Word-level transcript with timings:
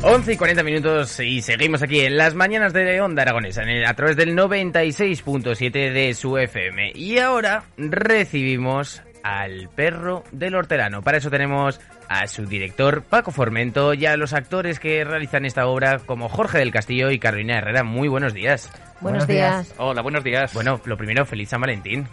Once 0.03 0.33
y 0.33 0.37
40 0.37 0.63
minutos 0.63 1.19
y 1.19 1.41
seguimos 1.41 1.81
aquí 1.81 2.01
en 2.01 2.17
las 2.17 2.33
mañanas 2.33 2.73
de 2.73 3.01
Onda 3.01 3.23
Aragonesa 3.23 3.63
en 3.63 3.69
el- 3.69 3.85
a 3.85 3.93
través 3.93 4.15
del 4.15 4.35
96.7 4.35 5.91
de 5.91 6.13
su 6.13 6.37
FM. 6.37 6.91
Y 6.95 7.17
ahora 7.19 7.63
recibimos 7.77 9.01
al 9.23 9.69
perro 9.69 10.23
del 10.31 10.55
hortelano. 10.55 11.01
Para 11.01 11.17
eso 11.17 11.29
tenemos 11.29 11.79
a 12.09 12.27
su 12.27 12.45
director 12.45 13.03
Paco 13.03 13.31
Formento 13.31 13.93
y 13.93 14.05
a 14.05 14.17
los 14.17 14.33
actores 14.33 14.79
que 14.79 15.03
realizan 15.03 15.45
esta 15.45 15.67
obra 15.67 15.99
como 15.99 16.29
Jorge 16.29 16.57
del 16.59 16.71
Castillo 16.71 17.11
y 17.11 17.19
Carolina 17.19 17.57
Herrera. 17.57 17.83
Muy 17.83 18.07
buenos 18.07 18.33
días. 18.33 18.71
Buenos, 19.01 19.27
días. 19.27 19.73
Hola, 19.77 20.01
buenos 20.01 20.23
días. 20.23 20.53
Bueno, 20.53 20.79
lo 20.85 20.97
primero, 20.97 21.25
feliz 21.25 21.49
San 21.49 21.61
Valentín. 21.61 22.07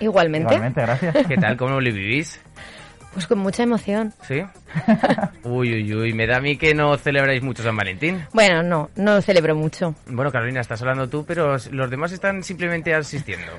Igualmente. 0.00 0.54
Igualmente, 0.54 0.80
gracias. 0.82 1.26
¿Qué 1.26 1.36
tal? 1.36 1.56
¿Cómo 1.56 1.80
lo 1.80 1.92
vivís? 1.92 2.40
Pues 3.12 3.26
con 3.26 3.38
mucha 3.38 3.62
emoción. 3.62 4.12
¿Sí? 4.22 4.42
Uy, 5.42 5.74
uy, 5.74 5.94
uy. 5.94 6.12
Me 6.12 6.26
da 6.26 6.36
a 6.36 6.40
mí 6.40 6.56
que 6.56 6.74
no 6.74 6.96
celebráis 6.98 7.42
mucho 7.42 7.62
San 7.62 7.76
Valentín. 7.76 8.24
Bueno, 8.32 8.62
no, 8.62 8.90
no 8.96 9.20
celebro 9.22 9.54
mucho. 9.56 9.94
Bueno, 10.06 10.30
Carolina, 10.30 10.60
estás 10.60 10.80
hablando 10.82 11.08
tú, 11.08 11.24
pero 11.26 11.56
los 11.70 11.90
demás 11.90 12.12
están 12.12 12.44
simplemente 12.44 12.94
asistiendo. 12.94 13.50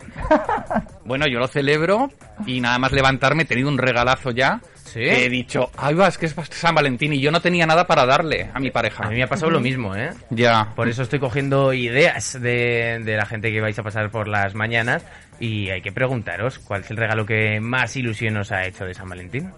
Bueno, 1.09 1.25
yo 1.25 1.39
lo 1.39 1.47
celebro 1.47 2.11
y 2.45 2.61
nada 2.61 2.77
más 2.77 2.91
levantarme 2.91 3.41
he 3.41 3.45
tenido 3.47 3.67
un 3.67 3.79
regalazo 3.79 4.29
ya. 4.29 4.61
¿Sí? 4.75 4.99
que 4.99 5.25
He 5.25 5.29
dicho, 5.29 5.71
ay, 5.75 5.95
va, 5.95 6.07
es 6.07 6.19
que 6.19 6.27
es 6.27 6.35
San 6.51 6.75
Valentín 6.75 7.13
y 7.13 7.19
yo 7.19 7.31
no 7.31 7.41
tenía 7.41 7.65
nada 7.65 7.87
para 7.87 8.05
darle 8.05 8.51
a 8.53 8.59
mi 8.59 8.69
pareja. 8.69 9.05
A 9.05 9.09
mí 9.09 9.15
me 9.15 9.23
ha 9.23 9.27
pasado 9.27 9.49
lo 9.49 9.59
mismo, 9.59 9.95
¿eh? 9.95 10.11
Ya. 10.29 10.71
Por 10.75 10.87
eso 10.87 11.01
estoy 11.01 11.17
cogiendo 11.17 11.73
ideas 11.73 12.39
de, 12.39 13.01
de 13.03 13.17
la 13.17 13.25
gente 13.25 13.51
que 13.51 13.59
vais 13.59 13.77
a 13.79 13.81
pasar 13.81 14.11
por 14.11 14.27
las 14.27 14.53
mañanas 14.53 15.03
y 15.39 15.71
hay 15.71 15.81
que 15.81 15.91
preguntaros 15.91 16.59
cuál 16.59 16.81
es 16.81 16.91
el 16.91 16.97
regalo 16.97 17.25
que 17.25 17.59
más 17.59 17.95
ilusión 17.95 18.37
os 18.37 18.51
ha 18.51 18.67
hecho 18.67 18.85
de 18.85 18.93
San 18.93 19.09
Valentín. 19.09 19.51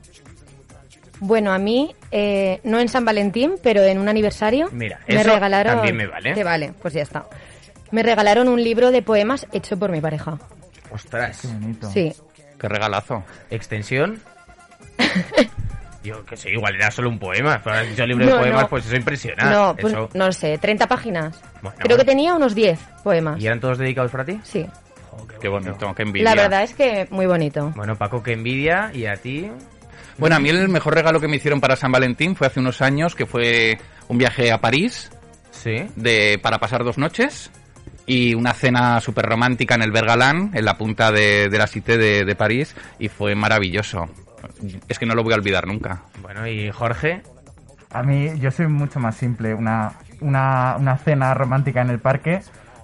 Bueno, 1.20 1.52
a 1.52 1.58
mí, 1.58 1.94
eh, 2.12 2.62
no 2.64 2.80
en 2.80 2.88
San 2.88 3.04
Valentín, 3.04 3.56
pero 3.62 3.82
en 3.84 4.00
un 4.00 4.08
aniversario, 4.08 4.70
Mira, 4.72 5.02
me 5.06 5.16
eso 5.20 5.34
regalaron... 5.34 5.76
también 5.76 5.98
me 5.98 6.08
vale. 6.08 6.34
Te 6.34 6.46
vale, 6.46 6.72
pues 6.82 6.94
ya 6.94 7.02
está. 7.02 7.26
Me 7.92 8.04
regalaron 8.04 8.48
un 8.48 8.64
libro 8.64 8.90
de 8.92 9.02
poemas 9.02 9.46
hecho 9.52 9.78
por 9.78 9.92
mi 9.92 10.00
pareja. 10.00 10.40
Ostras. 10.92 11.40
Qué 11.42 11.48
bonito. 11.48 11.90
Sí. 11.92 12.14
Qué 12.60 12.68
regalazo. 12.68 13.24
¿Extensión? 13.50 14.20
Yo 16.04 16.26
que 16.26 16.36
sé, 16.36 16.50
igual 16.52 16.76
era 16.76 16.90
solo 16.90 17.10
un 17.10 17.20
poema. 17.20 17.62
Pero 17.64 17.76
has 17.76 17.88
dicho 17.88 18.06
libro 18.06 18.26
No, 18.26 18.32
de 18.34 18.40
poemas, 18.40 18.62
no. 18.64 18.70
pues 18.70 18.86
eso 18.88 18.96
impresiona. 18.96 19.52
no, 19.52 19.76
pues 19.76 19.94
Eso- 19.94 20.10
no 20.14 20.26
lo 20.26 20.32
sé, 20.32 20.58
30 20.58 20.88
páginas. 20.88 21.40
Bueno. 21.62 21.78
Creo 21.80 21.98
que 21.98 22.06
tenía 22.06 22.34
unos 22.34 22.56
10 22.56 22.80
poemas. 23.04 23.40
¿Y 23.40 23.46
eran 23.46 23.60
todos 23.60 23.78
dedicados 23.78 24.12
para 24.12 24.26
ti? 24.26 24.40
Sí. 24.44 24.66
Qué 25.40 25.48
bonito, 25.48 25.94
qué 25.96 26.04
envidia. 26.04 26.24
La 26.36 26.42
verdad 26.42 26.64
es 26.64 26.74
que 26.74 27.08
muy 27.12 27.26
bonito. 27.26 27.72
Bueno, 27.76 27.96
Paco, 27.96 28.22
qué 28.24 28.34
envidia. 28.34 28.92
¿Y 28.94 29.06
a 29.06 29.16
ti? 29.18 29.50
Bueno, 30.18 30.36
a 30.36 30.40
mí 30.40 30.50
el 30.50 30.70
mejor 30.70 30.94
regalo 30.96 31.20
que 31.20 31.28
me 31.28 31.36
hicieron 31.38 31.60
para 31.62 31.76
San 31.76 31.92
Valentín 31.92 32.36
fue 32.36 32.48
hace 32.48 32.60
unos 32.60 32.82
años, 32.82 33.16
que 33.16 33.26
fue 33.26 33.78
un 34.08 34.18
viaje 34.18 34.52
a 34.52 34.60
París 34.60 35.12
Sí. 35.52 35.88
de, 35.96 36.40
para 36.42 36.58
pasar 36.60 36.84
dos 36.84 36.98
noches 36.98 37.52
y 38.06 38.34
una 38.34 38.54
cena 38.54 39.00
súper 39.00 39.26
romántica 39.26 39.76
en 39.76 39.82
el 39.84 39.92
Bergalán, 39.92 40.52
en 40.54 40.66
la 40.66 40.78
punta 40.78 41.12
de, 41.12 41.50
de 41.50 41.58
la 41.58 41.68
Cité 41.68 41.98
de, 41.98 42.26
de 42.26 42.36
París, 42.36 42.76
y 43.00 43.08
fue 43.10 43.36
maravilloso. 43.36 44.10
Es 44.88 44.98
que 45.00 45.06
no 45.06 45.16
lo 45.16 45.24
voy 45.24 45.34
a 45.34 45.38
olvidar 45.38 45.68
nunca. 45.68 46.02
Bueno, 46.22 46.48
y 46.48 46.72
Jorge, 46.72 47.22
A 47.92 48.04
mí, 48.04 48.30
yo 48.40 48.52
soy 48.52 48.68
mucho 48.68 49.00
más 49.00 49.16
simple. 49.16 49.54
Una, 49.54 49.94
una, 50.20 50.76
una 50.80 50.98
cena 50.98 51.34
romántica 51.34 51.82
en 51.82 51.90
el 51.90 52.00
parque 52.00 52.42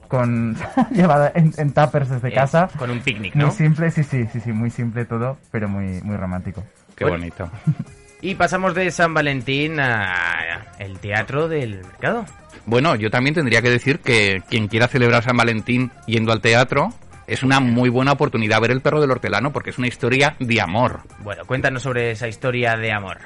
con 0.08 0.56
llevada 0.92 1.32
en, 1.36 1.52
en 1.58 1.74
tuppers 1.74 2.10
desde 2.10 2.30
eh, 2.30 2.34
casa. 2.34 2.70
con 2.78 2.90
un 2.92 3.00
picnic, 3.02 3.36
Muy 3.36 3.46
¿no? 3.46 3.52
simple, 3.52 3.92
sí, 3.92 4.04
sí, 4.04 4.26
sí, 4.32 4.40
sí, 4.40 4.52
muy 4.54 4.70
simple 4.70 5.06
todo, 5.06 5.38
pero 5.52 5.68
muy, 5.68 6.02
muy 6.04 6.16
romántico. 6.16 6.64
Qué 6.96 7.04
Bueno. 7.06 7.18
bonito. 7.20 7.50
Y 8.22 8.36
pasamos 8.36 8.74
de 8.74 8.90
San 8.92 9.14
Valentín 9.14 9.80
a 9.80 10.74
el 10.80 11.00
teatro 11.00 11.48
del 11.48 11.84
mercado. 11.84 12.26
Bueno, 12.66 12.96
yo 12.96 13.10
también 13.10 13.36
tendría 13.36 13.62
que 13.62 13.70
decir 13.70 14.00
que 14.00 14.42
quien 14.50 14.68
quiera 14.68 14.88
celebrar 14.88 15.24
San 15.24 15.38
Valentín 15.38 15.92
yendo 16.06 16.32
al 16.32 16.42
teatro 16.42 16.90
es 17.28 17.44
una 17.44 17.60
muy 17.60 17.90
buena 17.90 18.14
oportunidad 18.14 18.62
ver 18.62 18.72
El 18.72 18.82
perro 18.82 19.02
del 19.02 19.12
hortelano 19.12 19.52
porque 19.52 19.70
es 19.70 19.78
una 19.78 19.88
historia 19.88 20.36
de 20.40 20.60
amor. 20.62 21.02
Bueno, 21.20 21.46
cuéntanos 21.46 21.84
sobre 21.84 22.12
esa 22.12 22.28
historia 22.28 22.76
de 22.76 22.92
amor. 22.92 23.20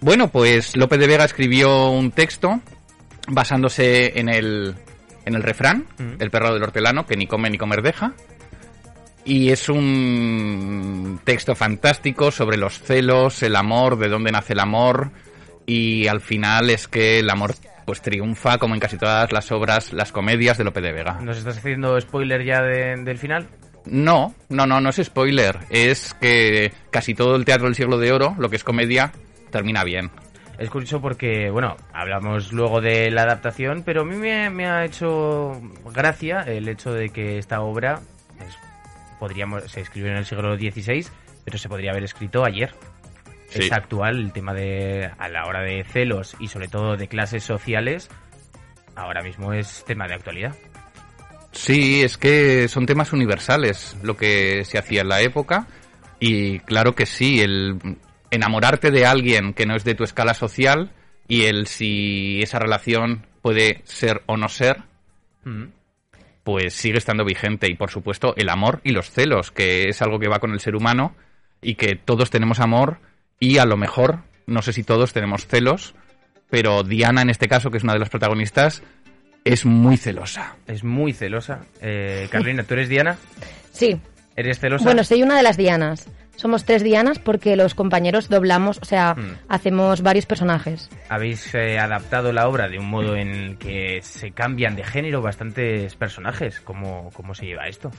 Bueno, 0.00 0.28
pues 0.28 0.76
Lope 0.76 0.98
de 0.98 1.06
Vega 1.06 1.24
escribió 1.24 1.90
un 1.90 2.10
texto 2.10 2.60
basándose 3.28 4.18
en 4.18 4.28
el, 4.28 4.74
en 5.24 5.34
el 5.34 5.42
refrán, 5.42 5.86
Mm. 5.98 6.20
El 6.20 6.30
perro 6.30 6.52
del 6.52 6.62
hortelano, 6.62 7.06
que 7.06 7.16
ni 7.16 7.26
come 7.26 7.48
ni 7.50 7.56
comer 7.58 7.82
deja. 7.82 8.12
Y 9.26 9.50
es 9.50 9.68
un 9.68 11.20
texto 11.24 11.54
fantástico 11.56 12.30
sobre 12.30 12.56
los 12.56 12.78
celos, 12.80 13.42
el 13.42 13.56
amor, 13.56 13.98
de 13.98 14.08
dónde 14.08 14.30
nace 14.32 14.52
el 14.52 14.60
amor. 14.60 15.10
Y 15.66 16.06
al 16.06 16.20
final 16.20 16.70
es 16.70 16.86
que 16.86 17.18
el 17.18 17.28
amor 17.28 17.54
pues 17.84 18.00
triunfa 18.02 18.58
como 18.58 18.74
en 18.74 18.80
casi 18.80 18.96
todas 18.98 19.30
las 19.32 19.50
obras, 19.52 19.92
las 19.92 20.12
comedias 20.12 20.58
de 20.58 20.64
Lope 20.64 20.80
de 20.80 20.92
Vega. 20.92 21.18
¿Nos 21.20 21.38
estás 21.38 21.58
haciendo 21.58 22.00
spoiler 22.00 22.44
ya 22.44 22.62
de- 22.62 22.96
del 23.02 23.18
final? 23.18 23.46
No, 23.84 24.34
no, 24.48 24.66
no, 24.66 24.80
no 24.80 24.90
es 24.90 24.96
spoiler. 25.04 25.58
Es 25.70 26.14
que 26.14 26.72
casi 26.90 27.14
todo 27.14 27.36
el 27.36 27.44
teatro 27.44 27.66
del 27.66 27.74
siglo 27.76 27.98
de 27.98 28.12
oro, 28.12 28.34
lo 28.38 28.48
que 28.48 28.56
es 28.56 28.64
comedia, 28.64 29.12
termina 29.50 29.82
bien. 29.84 30.10
Es 30.58 30.70
curioso 30.70 31.00
porque, 31.00 31.50
bueno, 31.50 31.76
hablamos 31.92 32.52
luego 32.52 32.80
de 32.80 33.10
la 33.10 33.22
adaptación, 33.22 33.82
pero 33.84 34.02
a 34.02 34.04
mí 34.04 34.16
me, 34.16 34.50
me 34.50 34.66
ha 34.66 34.84
hecho 34.84 35.60
gracia 35.92 36.40
el 36.42 36.68
hecho 36.68 36.92
de 36.92 37.10
que 37.10 37.38
esta 37.38 37.60
obra 37.60 38.00
podríamos 39.18 39.70
se 39.70 39.80
escribió 39.80 40.10
en 40.10 40.18
el 40.18 40.26
siglo 40.26 40.56
XVI, 40.56 41.06
pero 41.44 41.58
se 41.58 41.68
podría 41.68 41.90
haber 41.90 42.04
escrito 42.04 42.44
ayer. 42.44 42.74
Sí. 43.48 43.64
Es 43.64 43.72
actual 43.72 44.16
el 44.16 44.32
tema 44.32 44.52
de 44.54 45.10
a 45.18 45.28
la 45.28 45.46
hora 45.46 45.62
de 45.62 45.84
celos 45.84 46.36
y 46.40 46.48
sobre 46.48 46.68
todo 46.68 46.96
de 46.96 47.08
clases 47.08 47.44
sociales. 47.44 48.08
Ahora 48.94 49.22
mismo 49.22 49.52
es 49.52 49.84
tema 49.86 50.06
de 50.06 50.14
actualidad. 50.14 50.54
Sí, 51.52 52.02
es 52.02 52.18
que 52.18 52.68
son 52.68 52.86
temas 52.86 53.12
universales 53.12 53.96
lo 54.02 54.16
que 54.16 54.64
se 54.64 54.78
hacía 54.78 55.02
en 55.02 55.08
la 55.08 55.22
época 55.22 55.66
y 56.18 56.58
claro 56.60 56.94
que 56.94 57.06
sí, 57.06 57.40
el 57.40 57.78
enamorarte 58.30 58.90
de 58.90 59.06
alguien 59.06 59.54
que 59.54 59.64
no 59.64 59.76
es 59.76 59.84
de 59.84 59.94
tu 59.94 60.04
escala 60.04 60.34
social 60.34 60.90
y 61.28 61.44
el 61.44 61.66
si 61.66 62.40
esa 62.42 62.58
relación 62.58 63.26
puede 63.40 63.80
ser 63.84 64.22
o 64.26 64.36
no 64.36 64.48
ser, 64.48 64.82
Mm. 65.46 65.66
Pues 66.46 66.74
sigue 66.74 66.96
estando 66.96 67.24
vigente 67.24 67.68
y 67.68 67.74
por 67.74 67.90
supuesto 67.90 68.32
el 68.36 68.50
amor 68.50 68.80
y 68.84 68.92
los 68.92 69.10
celos, 69.10 69.50
que 69.50 69.88
es 69.88 70.00
algo 70.00 70.20
que 70.20 70.28
va 70.28 70.38
con 70.38 70.52
el 70.52 70.60
ser 70.60 70.76
humano 70.76 71.16
y 71.60 71.74
que 71.74 71.96
todos 71.96 72.30
tenemos 72.30 72.60
amor 72.60 72.98
y 73.40 73.58
a 73.58 73.64
lo 73.64 73.76
mejor, 73.76 74.20
no 74.46 74.62
sé 74.62 74.72
si 74.72 74.84
todos 74.84 75.12
tenemos 75.12 75.48
celos, 75.48 75.96
pero 76.48 76.84
Diana 76.84 77.22
en 77.22 77.30
este 77.30 77.48
caso, 77.48 77.72
que 77.72 77.78
es 77.78 77.82
una 77.82 77.94
de 77.94 77.98
las 77.98 78.10
protagonistas, 78.10 78.84
es 79.42 79.66
muy 79.66 79.96
celosa. 79.96 80.54
Es 80.68 80.84
muy 80.84 81.12
celosa. 81.12 81.62
Eh, 81.80 82.28
Carolina, 82.30 82.62
¿tú 82.62 82.74
eres 82.74 82.88
Diana? 82.88 83.18
Sí. 83.72 84.00
¿Eres 84.36 84.60
celosa? 84.60 84.84
Bueno, 84.84 85.02
soy 85.02 85.24
una 85.24 85.36
de 85.36 85.42
las 85.42 85.56
Dianas. 85.56 86.06
Somos 86.36 86.64
tres 86.64 86.82
Dianas 86.82 87.18
porque 87.18 87.56
los 87.56 87.74
compañeros 87.74 88.28
doblamos, 88.28 88.78
o 88.80 88.84
sea, 88.84 89.14
Mm. 89.14 89.38
hacemos 89.48 90.02
varios 90.02 90.26
personajes. 90.26 90.88
Habéis 91.08 91.54
eh, 91.54 91.78
adaptado 91.78 92.32
la 92.32 92.46
obra 92.48 92.68
de 92.68 92.78
un 92.78 92.88
modo 92.90 93.16
en 93.16 93.28
el 93.30 93.58
que 93.58 94.00
se 94.02 94.30
cambian 94.32 94.76
de 94.76 94.84
género 94.84 95.22
bastantes 95.22 95.94
personajes. 95.96 96.60
¿Cómo, 96.60 97.10
cómo 97.14 97.34
se 97.34 97.46
lleva 97.46 97.66
esto? 97.68 97.90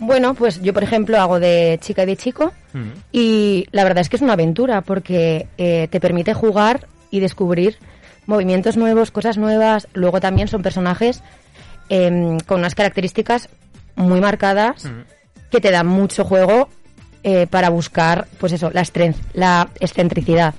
Bueno, 0.00 0.34
pues 0.34 0.62
yo, 0.62 0.72
por 0.72 0.84
ejemplo, 0.84 1.18
hago 1.20 1.40
de 1.40 1.78
chica 1.80 2.04
y 2.04 2.06
de 2.06 2.16
chico 2.16 2.52
Mm. 2.72 2.90
y 3.10 3.66
la 3.72 3.82
verdad 3.84 4.02
es 4.02 4.08
que 4.08 4.16
es 4.16 4.22
una 4.22 4.34
aventura 4.34 4.82
porque 4.82 5.48
eh, 5.58 5.88
te 5.90 6.00
permite 6.00 6.34
jugar 6.34 6.86
y 7.10 7.18
descubrir 7.20 7.78
movimientos 8.26 8.76
nuevos, 8.76 9.10
cosas 9.10 9.38
nuevas. 9.38 9.88
Luego 9.94 10.20
también 10.20 10.46
son 10.48 10.62
personajes 10.62 11.22
em, 11.88 12.38
con 12.40 12.58
unas 12.60 12.74
características 12.74 13.48
muy 13.96 14.20
marcadas 14.20 14.84
Mm. 14.84 15.04
que 15.50 15.60
te 15.60 15.70
dan 15.70 15.86
mucho 15.86 16.22
juego 16.24 16.68
eh, 17.22 17.46
para 17.46 17.68
buscar, 17.70 18.26
pues 18.38 18.52
eso, 18.52 18.70
la, 18.72 18.82
la 19.34 19.68
excentricidad. 19.80 20.54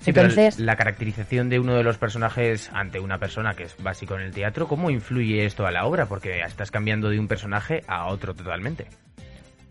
Sí, 0.00 0.12
pero 0.12 0.28
Entonces, 0.28 0.58
la 0.58 0.76
caracterización 0.76 1.50
de 1.50 1.58
uno 1.58 1.74
de 1.74 1.82
los 1.82 1.98
personajes 1.98 2.70
ante 2.72 2.98
una 3.00 3.18
persona 3.18 3.52
que 3.54 3.64
es 3.64 3.76
básico 3.82 4.14
en 4.14 4.22
el 4.22 4.32
teatro, 4.32 4.66
¿cómo 4.66 4.88
influye 4.90 5.44
esto 5.44 5.66
a 5.66 5.70
la 5.70 5.84
obra? 5.84 6.06
Porque 6.06 6.40
estás 6.40 6.70
cambiando 6.70 7.10
de 7.10 7.18
un 7.18 7.28
personaje 7.28 7.84
a 7.86 8.06
otro 8.06 8.34
totalmente. 8.34 8.86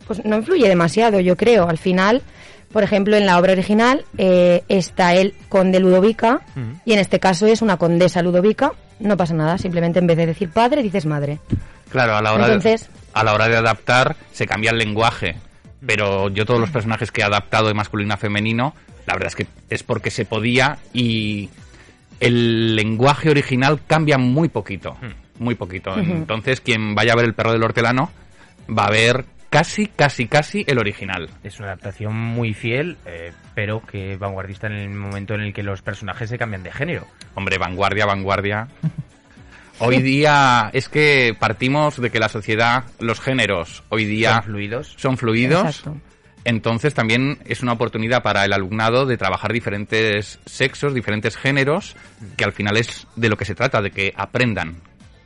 pues 0.05 0.23
no 0.25 0.37
influye 0.37 0.67
demasiado, 0.67 1.19
yo 1.19 1.35
creo. 1.35 1.67
Al 1.67 1.79
final, 1.79 2.21
por 2.71 2.83
ejemplo, 2.83 3.15
en 3.17 3.25
la 3.25 3.39
obra 3.39 3.53
original 3.53 4.05
eh, 4.19 4.63
está 4.69 5.13
el 5.15 5.33
conde 5.49 5.79
Ludovica 5.79 6.41
Ujú. 6.55 6.79
y 6.85 6.93
en 6.93 6.99
este 6.99 7.19
caso 7.19 7.47
es 7.47 7.63
una 7.63 7.77
condesa 7.77 8.21
Ludovica. 8.21 8.73
No 8.99 9.17
pasa 9.17 9.33
nada, 9.33 9.57
simplemente 9.57 9.97
en 9.97 10.05
vez 10.07 10.17
de 10.17 10.27
decir 10.27 10.49
padre 10.51 10.83
dices 10.83 11.07
madre. 11.07 11.39
Claro, 11.89 12.15
a 12.15 12.21
la 12.21 12.33
hora 12.33 12.45
Entonces- 12.45 12.81
de, 12.87 12.93
a 13.13 13.23
la 13.23 13.33
hora 13.33 13.47
de 13.47 13.57
adaptar 13.57 14.15
se 14.31 14.45
cambia 14.45 14.69
el 14.69 14.77
lenguaje, 14.77 15.35
pero 15.85 16.29
yo 16.29 16.45
todos 16.45 16.59
los 16.59 16.71
personajes 16.71 17.11
que 17.11 17.21
he 17.21 17.23
adaptado 17.23 17.67
de 17.67 17.73
masculino 17.73 18.13
a 18.13 18.17
femenino, 18.17 18.73
la 19.05 19.13
verdad 19.13 19.27
es 19.27 19.35
que 19.35 19.47
es 19.69 19.83
porque 19.83 20.11
se 20.11 20.25
podía 20.25 20.77
y 20.93 21.49
el 22.19 22.75
lenguaje 22.75 23.29
original 23.29 23.79
cambia 23.87 24.17
muy 24.17 24.49
poquito, 24.49 24.97
muy 25.39 25.55
poquito. 25.55 25.97
Entonces, 25.97 26.61
quien 26.61 26.95
vaya 26.95 27.13
a 27.13 27.15
ver 27.15 27.25
El 27.25 27.33
perro 27.33 27.53
del 27.53 27.63
hortelano 27.63 28.11
va 28.69 28.85
a 28.85 28.91
ver 28.91 29.25
casi, 29.49 29.87
casi, 29.87 30.27
casi 30.27 30.63
el 30.67 30.79
original. 30.79 31.29
Es 31.43 31.59
una 31.59 31.69
adaptación 31.69 32.15
muy 32.15 32.53
fiel, 32.53 32.97
eh, 33.05 33.31
pero 33.55 33.81
que 33.81 34.17
vanguardista 34.17 34.67
en 34.67 34.73
el 34.73 34.89
momento 34.89 35.33
en 35.33 35.41
el 35.41 35.53
que 35.53 35.63
los 35.63 35.81
personajes 35.81 36.29
se 36.29 36.37
cambian 36.37 36.63
de 36.63 36.71
género. 36.71 37.07
Hombre, 37.35 37.57
vanguardia, 37.57 38.05
vanguardia. 38.05 38.67
Hoy 39.79 40.01
día 40.01 40.69
es 40.73 40.89
que 40.89 41.35
partimos 41.39 41.99
de 42.01 42.09
que 42.09 42.19
la 42.19 42.29
sociedad, 42.29 42.83
los 42.99 43.19
géneros, 43.19 43.83
hoy 43.89 44.05
día 44.05 44.33
Son 44.35 44.43
fluidos. 44.43 44.95
son 44.97 45.17
fluidos. 45.17 45.65
Exacto. 45.65 45.97
Entonces 46.45 46.93
también 46.93 47.37
es 47.45 47.61
una 47.61 47.73
oportunidad 47.73 48.23
para 48.23 48.45
el 48.45 48.53
alumnado 48.53 49.05
de 49.05 49.17
trabajar 49.17 49.51
diferentes 49.53 50.39
sexos, 50.45 50.93
diferentes 50.93 51.35
géneros, 51.37 51.95
que 52.37 52.43
al 52.43 52.53
final 52.53 52.77
es 52.77 53.07
de 53.15 53.29
lo 53.29 53.37
que 53.37 53.45
se 53.45 53.55
trata, 53.55 53.81
de 53.81 53.91
que 53.91 54.13
aprendan. 54.15 54.77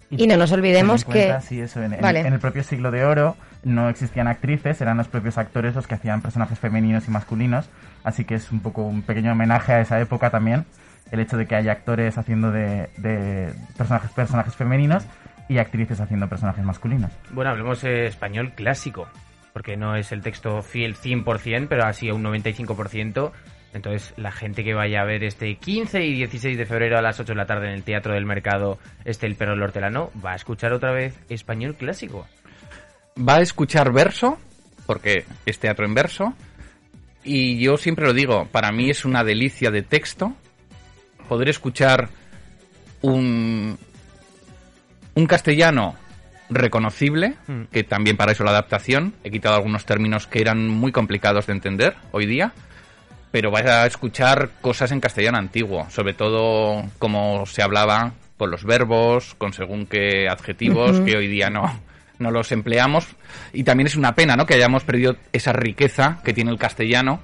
Y 0.10 0.28
no 0.28 0.38
nos 0.38 0.52
olvidemos 0.52 1.06
que... 1.06 1.12
cuenta, 1.12 1.42
sí, 1.42 1.60
eso, 1.60 1.82
en, 1.82 1.94
en 1.94 2.34
el 2.34 2.40
propio 2.40 2.64
siglo 2.64 2.92
de 2.92 3.04
oro 3.06 3.36
no 3.64 3.90
existían 3.90 4.28
actrices, 4.28 4.82
eran 4.82 4.98
los 4.98 5.08
propios 5.08 5.38
actores 5.38 5.76
los 5.76 5.88
que 5.88 5.96
hacían 5.96 6.22
personajes 6.22 6.60
femeninos 6.60 7.08
y 7.08 7.12
masculinos, 7.12 7.70
así 8.04 8.26
que 8.26 8.36
es 8.36 8.52
un 8.52 8.60
poco 8.60 8.84
un 8.84 9.02
pequeño 9.02 9.32
homenaje 9.32 9.74
a 9.74 9.82
esa 9.82 10.00
época 10.00 10.30
también, 10.30 10.66
el 11.12 11.20
hecho 11.20 11.38
de 11.38 11.46
que 11.46 11.56
haya 11.56 11.72
actores 11.72 12.18
haciendo 12.18 12.52
de, 12.52 12.90
de 12.98 13.54
personajes, 13.78 14.12
personajes 14.12 14.56
femeninos 14.56 15.06
y 15.48 15.58
actrices 15.58 16.00
haciendo 16.00 16.28
personajes 16.28 16.64
masculinos. 16.64 17.12
Bueno, 17.32 17.52
hablemos 17.52 17.84
eh, 17.84 18.06
español 18.06 18.54
clásico, 18.56 19.08
porque 19.52 19.78
no 19.78 19.96
es 19.96 20.12
el 20.12 20.22
texto 20.22 20.62
fiel 20.62 20.96
100%, 20.96 21.68
pero 21.68 21.86
así 21.86 22.10
a 22.10 22.14
un 22.14 22.24
95%. 22.24 23.32
Entonces, 23.74 24.14
la 24.18 24.32
gente 24.32 24.64
que 24.64 24.74
vaya 24.74 25.02
a 25.02 25.06
ver 25.06 25.24
este 25.24 25.56
15 25.56 26.04
y 26.04 26.14
16 26.14 26.58
de 26.58 26.66
febrero 26.66 26.98
a 26.98 27.02
las 27.02 27.20
8 27.20 27.34
de 27.34 27.38
la 27.38 27.46
tarde 27.46 27.68
en 27.68 27.74
el 27.74 27.84
Teatro 27.84 28.14
del 28.14 28.26
Mercado, 28.26 28.78
este 29.04 29.26
El 29.26 29.36
Perro 29.36 29.54
del 29.54 29.64
Hortelano, 29.64 30.12
va 30.24 30.34
a 30.34 30.36
escuchar 30.36 30.74
otra 30.74 30.92
vez 30.92 31.20
español 31.30 31.76
clásico. 31.76 32.28
Va 33.18 33.38
a 33.38 33.42
escuchar 33.42 33.92
verso, 33.92 34.38
porque 34.86 35.26
es 35.46 35.60
teatro 35.60 35.86
en 35.86 35.96
verso, 35.96 36.36
y 37.24 37.58
yo 37.64 37.78
siempre 37.78 38.06
lo 38.06 38.14
digo, 38.14 38.48
para 38.52 38.72
mí 38.72 38.90
es 38.90 39.06
una 39.06 39.24
delicia 39.24 39.72
de 39.72 39.82
texto 39.82 40.36
poder 41.34 41.50
escuchar 41.50 42.10
un, 43.02 43.76
un 45.16 45.26
castellano 45.26 45.96
reconocible, 46.52 47.34
Mm. 47.48 47.64
que 47.72 47.84
también 47.84 48.18
para 48.18 48.34
eso 48.34 48.44
la 48.44 48.52
adaptación, 48.52 49.16
he 49.24 49.32
quitado 49.32 49.56
algunos 49.56 49.84
términos 49.88 50.28
que 50.28 50.42
eran 50.42 50.68
muy 50.68 50.92
complicados 50.92 51.48
de 51.48 51.54
entender 51.54 51.96
hoy 52.12 52.28
día, 52.28 52.54
pero 53.32 53.50
vais 53.50 53.66
a 53.66 53.88
escuchar 53.88 54.52
cosas 54.62 54.92
en 54.92 55.00
castellano 55.00 55.40
antiguo, 55.40 55.90
sobre 55.90 56.14
todo 56.14 56.84
como 57.00 57.48
se 57.48 57.64
hablaba 57.64 58.14
con 58.38 58.52
los 58.52 58.64
verbos, 58.64 59.34
con 59.40 59.54
según 59.54 59.88
qué 59.88 60.28
adjetivos, 60.30 61.00
que 61.00 61.18
hoy 61.18 61.28
día 61.28 61.50
no, 61.50 61.64
no 62.20 62.30
los 62.30 62.52
empleamos. 62.52 63.08
Y 63.54 63.64
también 63.64 63.88
es 63.88 63.96
una 63.96 64.14
pena, 64.14 64.36
¿no? 64.36 64.46
Que 64.46 64.54
hayamos 64.54 64.84
perdido 64.84 65.16
esa 65.32 65.52
riqueza 65.52 66.20
que 66.24 66.34
tiene 66.34 66.52
el 66.52 66.60
castellano 66.60 67.22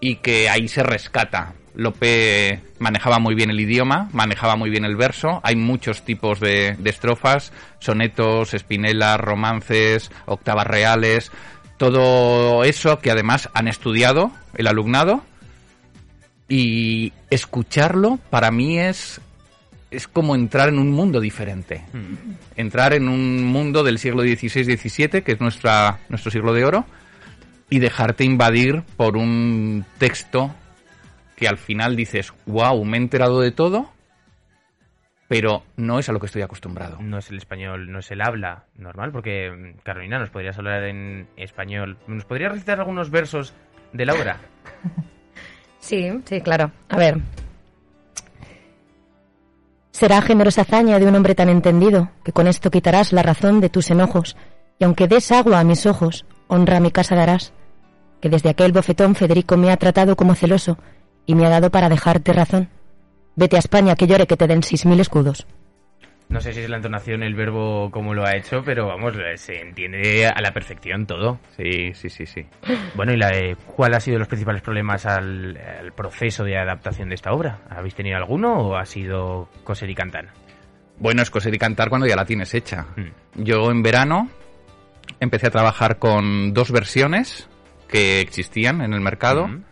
y 0.00 0.16
que 0.16 0.48
ahí 0.48 0.66
se 0.66 0.82
rescata. 0.82 1.52
Lope 1.76 2.60
manejaba 2.78 3.18
muy 3.18 3.34
bien 3.34 3.50
el 3.50 3.60
idioma, 3.60 4.08
manejaba 4.12 4.56
muy 4.56 4.70
bien 4.70 4.84
el 4.84 4.96
verso. 4.96 5.40
Hay 5.44 5.56
muchos 5.56 6.04
tipos 6.04 6.40
de, 6.40 6.74
de 6.78 6.90
estrofas, 6.90 7.52
sonetos, 7.78 8.54
espinelas, 8.54 9.20
romances, 9.20 10.10
octavas 10.24 10.66
reales, 10.66 11.30
todo 11.76 12.64
eso 12.64 12.98
que 12.98 13.10
además 13.10 13.50
han 13.52 13.68
estudiado 13.68 14.32
el 14.54 14.66
alumnado 14.66 15.22
y 16.48 17.12
escucharlo 17.30 18.18
para 18.30 18.50
mí 18.50 18.78
es 18.78 19.20
es 19.90 20.08
como 20.08 20.34
entrar 20.34 20.68
en 20.68 20.78
un 20.78 20.90
mundo 20.90 21.20
diferente. 21.20 21.84
Entrar 22.56 22.92
en 22.92 23.08
un 23.08 23.44
mundo 23.44 23.84
del 23.84 23.98
siglo 23.98 24.22
XVI-XVII, 24.22 25.22
que 25.22 25.32
es 25.32 25.40
nuestra, 25.40 26.00
nuestro 26.08 26.30
siglo 26.30 26.52
de 26.52 26.64
oro, 26.64 26.84
y 27.70 27.78
dejarte 27.78 28.24
invadir 28.24 28.82
por 28.96 29.16
un 29.16 29.84
texto 29.98 30.54
que 31.36 31.46
al 31.46 31.58
final 31.58 31.94
dices, 31.94 32.32
wow, 32.46 32.84
me 32.84 32.96
he 32.96 33.00
enterado 33.00 33.40
de 33.40 33.52
todo, 33.52 33.92
pero 35.28 35.64
no 35.76 35.98
es 35.98 36.08
a 36.08 36.12
lo 36.12 36.20
que 36.20 36.26
estoy 36.26 36.42
acostumbrado. 36.42 36.98
No 37.00 37.18
es 37.18 37.30
el 37.30 37.36
español, 37.36 37.90
no 37.90 37.98
es 37.98 38.10
el 38.10 38.22
habla 38.22 38.64
normal, 38.76 39.12
porque 39.12 39.50
mm, 39.50 39.80
Carolina, 39.82 40.18
¿nos 40.18 40.30
podrías 40.30 40.56
hablar 40.58 40.84
en 40.84 41.28
español? 41.36 41.98
¿Nos 42.06 42.24
podrías 42.24 42.52
recitar 42.52 42.80
algunos 42.80 43.10
versos 43.10 43.54
de 43.92 44.06
la 44.06 44.14
obra? 44.14 44.40
Sí, 45.78 46.10
sí, 46.24 46.40
claro. 46.40 46.72
A 46.88 46.96
ver. 46.96 47.18
Será 49.92 50.20
generosa 50.20 50.62
hazaña 50.62 50.98
de 50.98 51.06
un 51.06 51.14
hombre 51.14 51.36
tan 51.36 51.48
entendido 51.48 52.10
que 52.24 52.32
con 52.32 52.48
esto 52.48 52.72
quitarás 52.72 53.12
la 53.12 53.22
razón 53.22 53.60
de 53.60 53.68
tus 53.68 53.92
enojos 53.92 54.36
y 54.80 54.84
aunque 54.84 55.06
des 55.06 55.30
agua 55.30 55.60
a 55.60 55.64
mis 55.64 55.86
ojos, 55.86 56.26
honra 56.48 56.78
a 56.78 56.80
mi 56.80 56.90
casa 56.90 57.14
darás. 57.14 57.52
Que 58.20 58.28
desde 58.28 58.50
aquel 58.50 58.72
bofetón 58.72 59.14
Federico 59.14 59.56
me 59.56 59.70
ha 59.70 59.76
tratado 59.76 60.16
como 60.16 60.34
celoso 60.34 60.76
y 61.26 61.34
me 61.34 61.46
ha 61.46 61.50
dado 61.50 61.70
para 61.70 61.88
dejarte 61.88 62.32
razón. 62.32 62.68
Vete 63.34 63.56
a 63.56 63.58
España 63.58 63.96
que 63.96 64.06
llore 64.06 64.26
que 64.26 64.36
te 64.36 64.46
den 64.46 64.62
seis 64.62 64.86
mil 64.86 65.00
escudos. 65.00 65.46
No 66.28 66.40
sé 66.40 66.52
si 66.52 66.60
es 66.60 66.68
la 66.68 66.76
entonación, 66.76 67.22
el 67.22 67.36
verbo, 67.36 67.88
como 67.92 68.12
lo 68.12 68.26
ha 68.26 68.34
hecho, 68.34 68.62
pero 68.64 68.88
vamos, 68.88 69.14
se 69.36 69.60
entiende 69.60 70.26
a 70.26 70.40
la 70.40 70.52
perfección 70.52 71.06
todo. 71.06 71.38
Sí, 71.56 71.92
sí, 71.94 72.08
sí, 72.08 72.26
sí. 72.26 72.44
Bueno, 72.94 73.12
¿y 73.12 73.16
la, 73.16 73.28
eh, 73.28 73.56
cuál 73.76 73.94
ha 73.94 74.00
sido 74.00 74.18
los 74.18 74.26
principales 74.26 74.60
problemas 74.60 75.06
al, 75.06 75.56
al 75.56 75.92
proceso 75.92 76.42
de 76.42 76.58
adaptación 76.58 77.10
de 77.10 77.14
esta 77.14 77.32
obra? 77.32 77.60
¿Habéis 77.70 77.94
tenido 77.94 78.16
alguno 78.16 78.54
o 78.54 78.76
ha 78.76 78.86
sido 78.86 79.48
coser 79.62 79.88
y 79.88 79.94
cantar? 79.94 80.30
Bueno, 80.98 81.22
es 81.22 81.30
coser 81.30 81.54
y 81.54 81.58
cantar 81.58 81.90
cuando 81.90 82.08
ya 82.08 82.16
la 82.16 82.24
tienes 82.24 82.54
hecha. 82.54 82.86
Mm. 82.96 83.44
Yo 83.44 83.70
en 83.70 83.82
verano 83.84 84.28
empecé 85.20 85.46
a 85.46 85.50
trabajar 85.50 85.98
con 85.98 86.52
dos 86.52 86.72
versiones 86.72 87.48
que 87.86 88.20
existían 88.20 88.80
en 88.80 88.94
el 88.94 89.00
mercado 89.00 89.44
Ujú. 89.44 89.62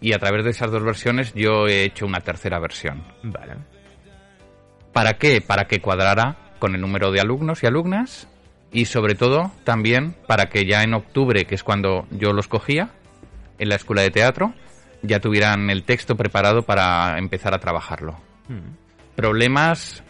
Y 0.00 0.12
a 0.12 0.18
través 0.18 0.44
de 0.44 0.50
esas 0.50 0.70
dos 0.70 0.82
versiones 0.82 1.32
yo 1.34 1.66
he 1.66 1.84
hecho 1.84 2.06
una 2.06 2.20
tercera 2.20 2.58
versión. 2.58 3.04
Vale. 3.22 3.54
¿Para 4.92 5.14
qué? 5.14 5.40
Para 5.40 5.66
que 5.66 5.80
cuadrara 5.80 6.36
con 6.58 6.74
el 6.74 6.80
número 6.80 7.10
de 7.10 7.20
alumnos 7.20 7.62
y 7.62 7.66
alumnas 7.66 8.28
y 8.72 8.84
sobre 8.86 9.14
todo 9.14 9.52
también 9.64 10.14
para 10.26 10.48
que 10.48 10.66
ya 10.66 10.82
en 10.82 10.94
octubre, 10.94 11.44
que 11.46 11.54
es 11.54 11.62
cuando 11.62 12.06
yo 12.10 12.32
los 12.32 12.48
cogía 12.48 12.90
en 13.58 13.68
la 13.68 13.76
escuela 13.76 14.02
de 14.02 14.10
teatro, 14.10 14.54
ya 15.02 15.20
tuvieran 15.20 15.70
el 15.70 15.84
texto 15.84 16.16
preparado 16.16 16.62
para 16.62 17.18
empezar 17.18 17.54
a 17.54 17.58
trabajarlo. 17.58 18.18
Mm. 18.48 19.14
Problemas 19.16 20.02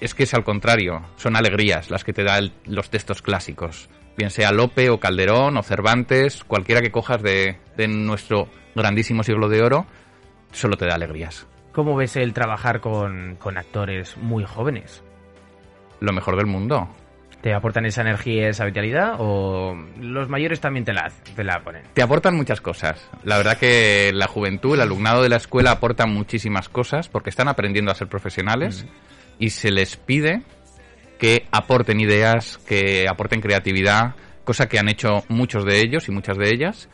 es 0.00 0.14
que 0.14 0.24
es 0.24 0.34
al 0.34 0.44
contrario, 0.44 1.02
son 1.16 1.36
alegrías 1.36 1.90
las 1.90 2.04
que 2.04 2.12
te 2.12 2.24
dan 2.24 2.52
los 2.66 2.90
textos 2.90 3.22
clásicos, 3.22 3.88
bien 4.16 4.30
sea 4.30 4.52
Lope 4.52 4.90
o 4.90 5.00
Calderón 5.00 5.56
o 5.56 5.62
Cervantes, 5.62 6.44
cualquiera 6.44 6.80
que 6.80 6.90
cojas 6.90 7.22
de, 7.22 7.58
de 7.76 7.88
nuestro 7.88 8.48
grandísimo 8.76 9.22
siglo 9.22 9.48
de 9.48 9.62
oro, 9.62 9.86
solo 10.52 10.76
te 10.76 10.86
da 10.86 10.94
alegrías. 10.94 11.46
¿Cómo 11.72 11.96
ves 11.96 12.16
el 12.16 12.32
trabajar 12.32 12.80
con, 12.80 13.36
con 13.36 13.58
actores 13.58 14.16
muy 14.16 14.44
jóvenes? 14.44 15.02
Lo 16.00 16.12
mejor 16.12 16.36
del 16.36 16.46
mundo. 16.46 16.88
¿Te 17.42 17.54
aportan 17.54 17.84
esa 17.86 18.00
energía 18.00 18.46
y 18.46 18.48
esa 18.48 18.64
vitalidad 18.64 19.16
o 19.18 19.76
los 20.00 20.28
mayores 20.28 20.60
también 20.60 20.84
te 20.84 20.92
la, 20.92 21.12
te 21.34 21.44
la 21.44 21.60
ponen? 21.60 21.82
Te 21.92 22.02
aportan 22.02 22.34
muchas 22.34 22.60
cosas. 22.60 23.08
La 23.24 23.36
verdad 23.36 23.58
que 23.58 24.10
la 24.14 24.26
juventud, 24.26 24.74
el 24.74 24.80
alumnado 24.80 25.22
de 25.22 25.28
la 25.28 25.36
escuela 25.36 25.72
aportan 25.72 26.12
muchísimas 26.12 26.68
cosas 26.68 27.08
porque 27.08 27.30
están 27.30 27.48
aprendiendo 27.48 27.92
a 27.92 27.94
ser 27.94 28.08
profesionales 28.08 28.86
y 29.38 29.50
se 29.50 29.70
les 29.70 29.96
pide 29.96 30.42
que 31.18 31.46
aporten 31.50 32.00
ideas, 32.00 32.58
que 32.58 33.06
aporten 33.08 33.40
creatividad, 33.40 34.14
cosa 34.44 34.68
que 34.68 34.78
han 34.78 34.88
hecho 34.88 35.24
muchos 35.28 35.64
de 35.64 35.80
ellos 35.80 36.08
y 36.08 36.12
muchas 36.12 36.38
de 36.38 36.48
ellas. 36.52 36.88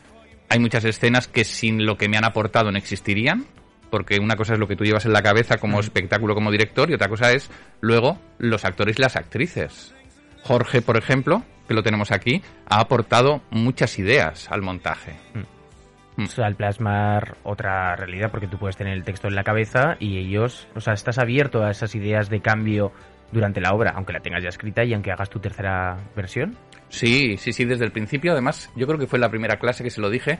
Hay 0.53 0.59
muchas 0.59 0.85
escenas 0.85 1.27
que 1.27 1.45
sin 1.45 1.83
lo 1.83 1.97
que 1.97 2.07
me 2.07 2.15
han 2.15 2.25
aportado 2.25 2.71
no 2.71 2.77
existirían, 2.77 3.45
porque 3.89 4.19
una 4.19 4.35
cosa 4.35 4.53
es 4.53 4.59
lo 4.59 4.67
que 4.67 4.75
tú 4.75 4.83
llevas 4.83 5.03
en 5.07 5.11
la 5.11 5.23
cabeza 5.23 5.57
como 5.57 5.79
espectáculo, 5.79 6.35
como 6.35 6.51
director, 6.51 6.91
y 6.91 6.93
otra 6.93 7.09
cosa 7.09 7.31
es 7.31 7.49
luego 7.81 8.19
los 8.37 8.63
actores 8.63 8.99
y 8.99 9.01
las 9.01 9.15
actrices. 9.15 9.95
Jorge, 10.43 10.83
por 10.83 10.95
ejemplo, 10.95 11.41
que 11.67 11.73
lo 11.73 11.81
tenemos 11.81 12.11
aquí, 12.11 12.43
ha 12.69 12.81
aportado 12.81 13.41
muchas 13.49 13.97
ideas 13.97 14.47
al 14.51 14.61
montaje. 14.61 15.15
O 16.19 16.27
sea, 16.27 16.45
al 16.45 16.55
plasmar 16.55 17.35
otra 17.41 17.95
realidad, 17.95 18.29
porque 18.29 18.47
tú 18.47 18.59
puedes 18.59 18.77
tener 18.77 18.93
el 18.93 19.03
texto 19.03 19.27
en 19.27 19.33
la 19.33 19.43
cabeza 19.43 19.97
y 19.99 20.19
ellos, 20.19 20.67
o 20.75 20.81
sea, 20.81 20.93
estás 20.93 21.17
abierto 21.17 21.63
a 21.63 21.71
esas 21.71 21.95
ideas 21.95 22.29
de 22.29 22.41
cambio 22.41 22.91
durante 23.33 23.59
la 23.59 23.73
obra, 23.73 23.91
aunque 23.95 24.13
la 24.13 24.19
tengas 24.19 24.43
ya 24.43 24.49
escrita 24.49 24.83
y 24.83 24.93
aunque 24.93 25.11
hagas 25.11 25.29
tu 25.29 25.39
tercera 25.39 25.97
versión. 26.15 26.55
Sí, 26.89 27.37
sí, 27.37 27.51
sí, 27.51 27.65
desde 27.65 27.85
el 27.85 27.91
principio. 27.91 28.31
Además, 28.31 28.71
yo 28.75 28.85
creo 28.85 28.99
que 28.99 29.07
fue 29.07 29.17
en 29.17 29.21
la 29.21 29.29
primera 29.29 29.57
clase 29.57 29.83
que 29.83 29.89
se 29.89 29.99
lo 29.99 30.09
dije, 30.09 30.39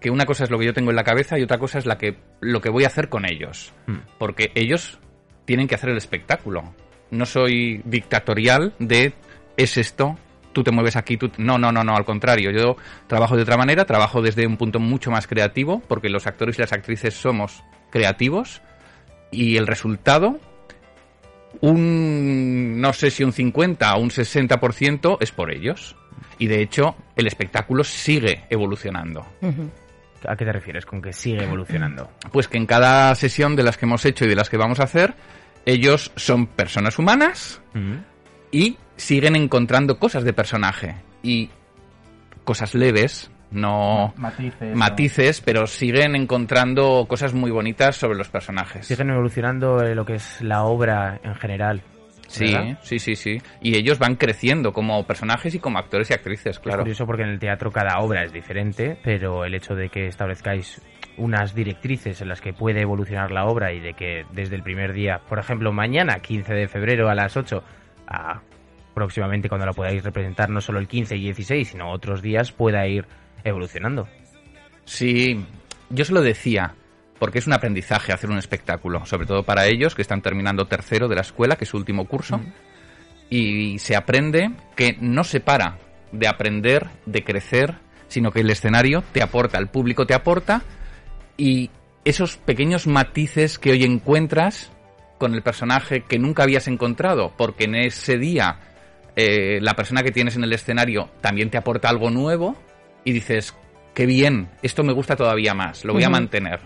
que 0.00 0.10
una 0.10 0.24
cosa 0.24 0.44
es 0.44 0.50
lo 0.50 0.58
que 0.58 0.66
yo 0.66 0.72
tengo 0.72 0.90
en 0.90 0.96
la 0.96 1.04
cabeza 1.04 1.38
y 1.38 1.42
otra 1.42 1.58
cosa 1.58 1.78
es 1.78 1.86
la 1.86 1.98
que, 1.98 2.16
lo 2.40 2.60
que 2.60 2.70
voy 2.70 2.84
a 2.84 2.86
hacer 2.86 3.08
con 3.08 3.26
ellos. 3.26 3.74
Mm. 3.86 3.98
Porque 4.18 4.52
ellos 4.54 5.00
tienen 5.44 5.66
que 5.66 5.74
hacer 5.74 5.90
el 5.90 5.96
espectáculo. 5.96 6.74
No 7.10 7.26
soy 7.26 7.82
dictatorial 7.84 8.74
de 8.78 9.12
es 9.56 9.76
esto, 9.76 10.16
tú 10.52 10.62
te 10.62 10.70
mueves 10.70 10.94
aquí, 10.94 11.16
tú... 11.16 11.32
No, 11.36 11.58
no, 11.58 11.72
no, 11.72 11.82
no, 11.82 11.96
al 11.96 12.04
contrario. 12.04 12.50
Yo 12.52 12.76
trabajo 13.08 13.36
de 13.36 13.42
otra 13.42 13.56
manera, 13.56 13.84
trabajo 13.84 14.22
desde 14.22 14.46
un 14.46 14.56
punto 14.56 14.78
mucho 14.78 15.10
más 15.10 15.26
creativo, 15.26 15.82
porque 15.88 16.08
los 16.08 16.26
actores 16.26 16.58
y 16.58 16.62
las 16.62 16.72
actrices 16.72 17.14
somos 17.14 17.64
creativos 17.90 18.62
y 19.30 19.56
el 19.56 19.66
resultado 19.66 20.38
un, 21.60 22.80
no 22.80 22.92
sé 22.92 23.10
si 23.10 23.24
un 23.24 23.32
50 23.32 23.94
o 23.94 24.00
un 24.00 24.10
60% 24.10 25.18
es 25.20 25.32
por 25.32 25.52
ellos. 25.52 25.96
Y 26.38 26.46
de 26.46 26.62
hecho, 26.62 26.96
el 27.16 27.26
espectáculo 27.26 27.84
sigue 27.84 28.44
evolucionando. 28.48 29.26
¿A 30.26 30.36
qué 30.36 30.44
te 30.44 30.52
refieres 30.52 30.86
con 30.86 31.02
que 31.02 31.12
sigue 31.12 31.44
evolucionando? 31.44 32.10
Pues 32.32 32.48
que 32.48 32.58
en 32.58 32.66
cada 32.66 33.14
sesión 33.14 33.56
de 33.56 33.62
las 33.62 33.76
que 33.76 33.86
hemos 33.86 34.04
hecho 34.04 34.24
y 34.24 34.28
de 34.28 34.36
las 34.36 34.48
que 34.48 34.56
vamos 34.56 34.80
a 34.80 34.84
hacer, 34.84 35.14
ellos 35.66 36.12
son 36.16 36.46
personas 36.46 36.98
humanas 36.98 37.60
y 38.50 38.78
siguen 38.96 39.36
encontrando 39.36 39.98
cosas 39.98 40.24
de 40.24 40.32
personaje. 40.32 40.96
Y 41.22 41.50
cosas 42.44 42.74
leves, 42.74 43.30
no 43.50 44.12
Matices. 44.16 44.74
matices, 44.76 45.40
pero 45.40 45.66
siguen 45.66 46.14
encontrando 46.16 47.06
cosas 47.08 47.32
muy 47.34 47.50
bonitas 47.50 47.96
sobre 47.96 48.18
los 48.18 48.28
personajes. 48.28 48.86
Siguen 48.86 49.10
evolucionando 49.10 49.82
eh, 49.82 49.94
lo 49.94 50.04
que 50.04 50.14
es 50.16 50.40
la 50.42 50.64
obra 50.64 51.20
en 51.22 51.34
general. 51.36 51.82
Sí, 52.26 52.52
¿verdad? 52.52 52.78
sí, 52.82 52.98
sí, 52.98 53.16
sí. 53.16 53.38
Y 53.62 53.76
ellos 53.78 53.98
van 53.98 54.16
creciendo 54.16 54.72
como 54.74 55.06
personajes 55.06 55.54
y 55.54 55.58
como 55.60 55.78
actores 55.78 56.10
y 56.10 56.14
actrices, 56.14 56.56
Es 56.56 56.58
claro. 56.60 56.80
curioso 56.80 57.06
porque 57.06 57.22
en 57.22 57.30
el 57.30 57.38
teatro 57.38 57.70
cada 57.72 58.00
obra 58.00 58.22
es 58.22 58.32
diferente, 58.32 58.98
pero 59.02 59.46
el 59.46 59.54
hecho 59.54 59.74
de 59.74 59.88
que 59.88 60.06
establezcáis 60.08 60.82
unas 61.16 61.54
directrices 61.54 62.20
en 62.20 62.28
las 62.28 62.42
que 62.42 62.52
puede 62.52 62.82
evolucionar 62.82 63.30
la 63.30 63.46
obra 63.46 63.72
y 63.72 63.80
de 63.80 63.94
que 63.94 64.24
desde 64.32 64.56
el 64.56 64.62
primer 64.62 64.92
día, 64.92 65.22
por 65.26 65.38
ejemplo, 65.38 65.72
mañana, 65.72 66.18
15 66.20 66.52
de 66.52 66.68
febrero 66.68 67.08
a 67.08 67.14
las 67.14 67.34
8, 67.36 67.64
a 68.08 68.40
próximamente 68.94 69.48
cuando 69.48 69.64
la 69.66 69.72
podáis 69.72 70.04
representar 70.04 70.50
no 70.50 70.60
solo 70.60 70.80
el 70.80 70.86
15 70.88 71.16
y 71.16 71.20
16, 71.22 71.68
sino 71.68 71.90
otros 71.90 72.20
días, 72.20 72.52
pueda 72.52 72.86
ir 72.86 73.06
evolucionando. 73.44 74.08
Sí, 74.84 75.44
yo 75.90 76.04
se 76.04 76.12
lo 76.12 76.22
decía, 76.22 76.74
porque 77.18 77.38
es 77.38 77.46
un 77.46 77.52
aprendizaje 77.52 78.12
hacer 78.12 78.30
un 78.30 78.38
espectáculo, 78.38 79.04
sobre 79.06 79.26
todo 79.26 79.42
para 79.42 79.66
ellos 79.66 79.94
que 79.94 80.02
están 80.02 80.22
terminando 80.22 80.66
tercero 80.66 81.08
de 81.08 81.16
la 81.16 81.22
escuela, 81.22 81.56
que 81.56 81.64
es 81.64 81.70
su 81.70 81.76
último 81.76 82.06
curso, 82.06 82.40
y 83.30 83.78
se 83.78 83.96
aprende 83.96 84.50
que 84.76 84.96
no 85.00 85.24
se 85.24 85.40
para 85.40 85.78
de 86.12 86.26
aprender, 86.26 86.86
de 87.04 87.22
crecer, 87.24 87.76
sino 88.08 88.30
que 88.30 88.40
el 88.40 88.50
escenario 88.50 89.02
te 89.12 89.22
aporta, 89.22 89.58
el 89.58 89.68
público 89.68 90.06
te 90.06 90.14
aporta, 90.14 90.62
y 91.36 91.70
esos 92.04 92.36
pequeños 92.36 92.86
matices 92.86 93.58
que 93.58 93.72
hoy 93.72 93.84
encuentras 93.84 94.72
con 95.18 95.34
el 95.34 95.42
personaje 95.42 96.02
que 96.02 96.18
nunca 96.18 96.44
habías 96.44 96.68
encontrado, 96.68 97.34
porque 97.36 97.64
en 97.64 97.74
ese 97.74 98.16
día 98.16 98.60
eh, 99.16 99.58
la 99.60 99.74
persona 99.74 100.02
que 100.02 100.12
tienes 100.12 100.36
en 100.36 100.44
el 100.44 100.52
escenario 100.52 101.10
también 101.20 101.50
te 101.50 101.58
aporta 101.58 101.88
algo 101.88 102.10
nuevo 102.10 102.56
y 103.08 103.12
dices, 103.12 103.56
qué 103.94 104.04
bien, 104.04 104.50
esto 104.62 104.84
me 104.84 104.92
gusta 104.92 105.16
todavía 105.16 105.54
más, 105.54 105.82
lo 105.82 105.94
voy 105.94 106.04
a 106.04 106.10
mantener. 106.10 106.60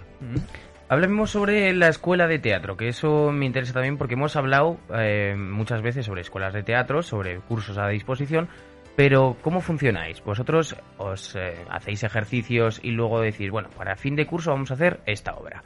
Hablemos 0.89 1.31
sobre 1.31 1.73
la 1.73 1.87
escuela 1.87 2.27
de 2.27 2.41
teatro, 2.41 2.77
que 2.77 2.89
eso 2.89 3.31
me 3.31 3.47
interesa 3.47 3.75
también 3.75 3.97
porque 3.97 4.15
hemos 4.15 4.35
hablado 4.35 4.81
eh, 4.93 5.37
muchas 5.39 5.83
veces 5.83 6.05
sobre 6.05 6.23
escuelas 6.23 6.53
de 6.53 6.65
teatro, 6.65 7.01
sobre 7.03 7.39
cursos 7.39 7.79
a 7.79 7.87
disposición, 7.87 8.49
pero 8.97 9.37
¿cómo 9.41 9.61
funcionáis? 9.61 10.21
¿Vosotros 10.25 10.75
os 10.99 11.37
eh, 11.37 11.55
hacéis 11.71 12.03
ejercicios 12.03 12.81
y 12.83 12.91
luego 12.91 13.21
decís, 13.21 13.49
bueno, 13.53 13.71
para 13.71 13.95
fin 13.95 14.17
de 14.17 14.27
curso 14.27 14.51
vamos 14.51 14.73
a 14.73 14.75
hacer 14.75 14.99
esta 15.07 15.35
obra? 15.35 15.63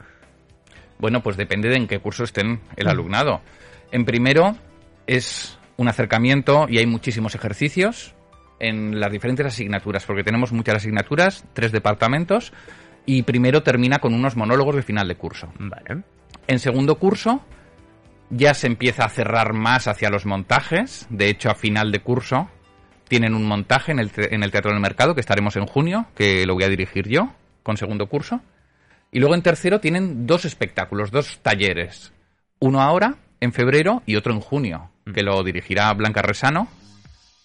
Bueno, 0.99 1.23
pues 1.23 1.37
depende 1.37 1.69
de 1.69 1.77
en 1.77 1.87
qué 1.87 1.97
curso 1.97 2.23
estén 2.23 2.61
el 2.75 2.87
alumnado. 2.87 3.41
En 3.91 4.05
primero 4.05 4.55
es 5.07 5.57
un 5.75 5.87
acercamiento 5.87 6.67
y 6.69 6.77
hay 6.77 6.85
muchísimos 6.85 7.33
ejercicios 7.33 8.13
en 8.59 8.99
las 8.99 9.11
diferentes 9.11 9.45
asignaturas, 9.45 10.05
porque 10.05 10.23
tenemos 10.23 10.51
muchas 10.51 10.75
asignaturas, 10.77 11.45
tres 11.53 11.71
departamentos, 11.71 12.53
y 13.05 13.23
primero 13.23 13.63
termina 13.63 13.99
con 13.99 14.13
unos 14.13 14.35
monólogos 14.35 14.75
de 14.75 14.83
final 14.83 15.07
de 15.07 15.15
curso. 15.15 15.51
Vale. 15.59 16.03
En 16.47 16.59
segundo 16.59 16.95
curso 16.97 17.41
ya 18.29 18.53
se 18.53 18.67
empieza 18.67 19.05
a 19.05 19.09
cerrar 19.09 19.53
más 19.53 19.87
hacia 19.87 20.09
los 20.09 20.25
montajes. 20.25 21.07
De 21.09 21.29
hecho, 21.29 21.49
a 21.49 21.55
final 21.55 21.91
de 21.91 21.99
curso 22.01 22.49
tienen 23.07 23.33
un 23.33 23.45
montaje 23.45 23.93
en 23.93 23.99
el, 23.99 24.11
te- 24.11 24.35
en 24.35 24.43
el 24.43 24.51
Teatro 24.51 24.71
del 24.71 24.81
Mercado, 24.81 25.15
que 25.15 25.21
estaremos 25.21 25.55
en 25.55 25.65
junio, 25.65 26.07
que 26.15 26.45
lo 26.45 26.53
voy 26.55 26.63
a 26.65 26.69
dirigir 26.69 27.07
yo, 27.07 27.33
con 27.63 27.77
segundo 27.77 28.07
curso. 28.07 28.41
Y 29.11 29.19
luego 29.19 29.35
en 29.35 29.41
tercero 29.41 29.79
tienen 29.79 30.27
dos 30.27 30.43
espectáculos, 30.43 31.11
dos 31.11 31.39
talleres. 31.41 32.11
Uno 32.59 32.81
ahora, 32.81 33.15
en 33.39 33.53
febrero, 33.53 34.03
y 34.05 34.17
otro 34.17 34.33
en 34.33 34.41
junio, 34.41 34.89
que 35.13 35.23
lo 35.23 35.41
dirigirá 35.43 35.93
Blanca 35.93 36.21
Resano. 36.21 36.67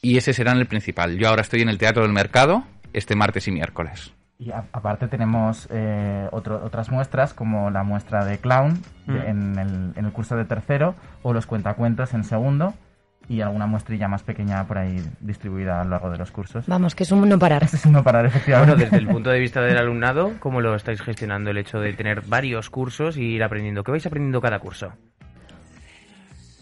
Y 0.05 0.17
ese 0.17 0.33
será 0.33 0.51
el 0.53 0.67
principal. 0.67 1.17
Yo 1.17 1.29
ahora 1.29 1.43
estoy 1.43 1.63
en 1.63 1.69
el 1.69 1.79
Teatro 1.79 2.03
del 2.03 2.13
Mercado, 2.13 2.65
este 2.93 3.15
martes 3.15 3.47
y 3.47 3.53
miércoles. 3.53 4.13
Y 4.37 4.51
a- 4.51 4.65
aparte 4.73 5.07
tenemos 5.07 5.69
eh, 5.71 6.27
otro- 6.33 6.61
otras 6.65 6.91
muestras, 6.91 7.33
como 7.33 7.71
la 7.71 7.85
muestra 7.85 8.25
de 8.25 8.39
clown 8.39 8.83
de- 9.07 9.13
Mm. 9.13 9.27
en, 9.29 9.59
el, 9.61 9.93
en 9.95 10.05
el 10.05 10.11
curso 10.13 10.35
de 10.37 10.45
tercero, 10.45 10.97
o 11.23 11.33
los 11.33 11.47
cuentacuentos 11.47 12.15
en 12.15 12.25
segundo, 12.25 12.75
y 13.29 13.41
alguna 13.43 13.67
muestrilla 13.67 14.09
más 14.09 14.25
pequeña 14.25 14.65
por 14.67 14.79
ahí 14.79 15.01
distribuida 15.21 15.81
a 15.81 15.85
lo 15.85 15.91
largo 15.91 16.11
de 16.11 16.19
los 16.19 16.33
cursos. 16.33 16.67
Vamos, 16.67 16.97
que 16.97 17.05
es 17.05 17.13
un 17.13 17.29
no 17.29 17.39
parar. 17.39 17.63
Es 17.63 17.87
uno 17.87 18.03
parar, 18.03 18.27
efectivamente. 18.27 18.73
Bueno, 18.75 18.85
desde 18.85 18.97
el 18.97 19.07
punto 19.07 19.31
de 19.31 19.39
vista 19.39 19.61
del 19.61 19.79
alumnado, 19.79 20.33
¿cómo 20.41 20.61
lo 20.61 20.75
estáis 20.75 21.01
gestionando 21.01 21.51
el 21.53 21.59
hecho 21.59 21.79
de 21.79 21.93
tener 21.93 22.23
varios 22.23 22.69
cursos 22.69 23.17
y 23.17 23.23
ir 23.23 23.45
aprendiendo? 23.45 23.85
¿Qué 23.85 23.93
vais 23.93 24.05
aprendiendo 24.05 24.41
cada 24.41 24.59
curso? 24.59 24.93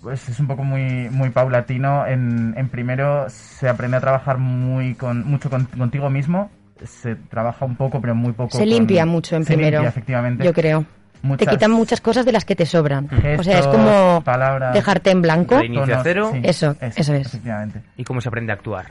Pues 0.03 0.29
es 0.29 0.41
un 0.41 0.47
poco 0.47 0.65
muy, 0.65 1.09
muy 1.11 1.31
paulatino. 1.31 2.07
En, 2.07 2.55
en 2.57 2.69
primero 2.69 3.27
se 3.29 3.69
aprende 3.69 3.99
a 3.99 4.01
trabajar 4.01 4.39
muy 4.39 4.95
con, 4.95 5.25
mucho 5.27 5.51
con- 5.51 5.67
contigo 5.67 6.09
mismo. 6.09 6.51
Se 6.85 7.15
trabaja 7.17 7.65
un 7.67 7.77
poco, 7.77 8.01
pero 8.01 8.15
muy 8.15 8.33
poco. 8.33 8.53
Se 8.53 8.59
con- 8.61 8.69
limpia 8.69 9.05
mucho 9.05 9.37
en 9.37 9.45
se 9.45 9.55
primero. 9.55 9.79
limpia, 9.79 9.89
efectivamente. 9.91 10.45
Yo 10.45 10.53
creo. 10.55 10.85
Muchas- 11.23 11.47
Te 11.49 11.51
quitan 11.53 11.71
muchas 11.73 12.01
cosas 12.01 12.25
de 12.25 12.33
las 12.33 12.47
que 12.47 12.57
te 12.57 12.65
sobran. 12.65 13.07
o 13.39 13.43
sea, 13.43 13.59
es 13.59 13.67
como 13.67 14.23
palabras, 14.25 14.73
dejarte 14.73 15.11
en 15.11 15.21
blanco. 15.21 15.61
Tonos, 15.61 15.91
cero. 16.03 16.33
Eso, 16.43 16.75
eso 16.81 17.13
es. 17.15 17.27
Efectivamente. 17.27 17.83
¿Y 17.99 18.05
cómo 18.05 18.23
se 18.23 18.29
aprende 18.31 18.53
a 18.53 18.55
actuar? 18.55 18.87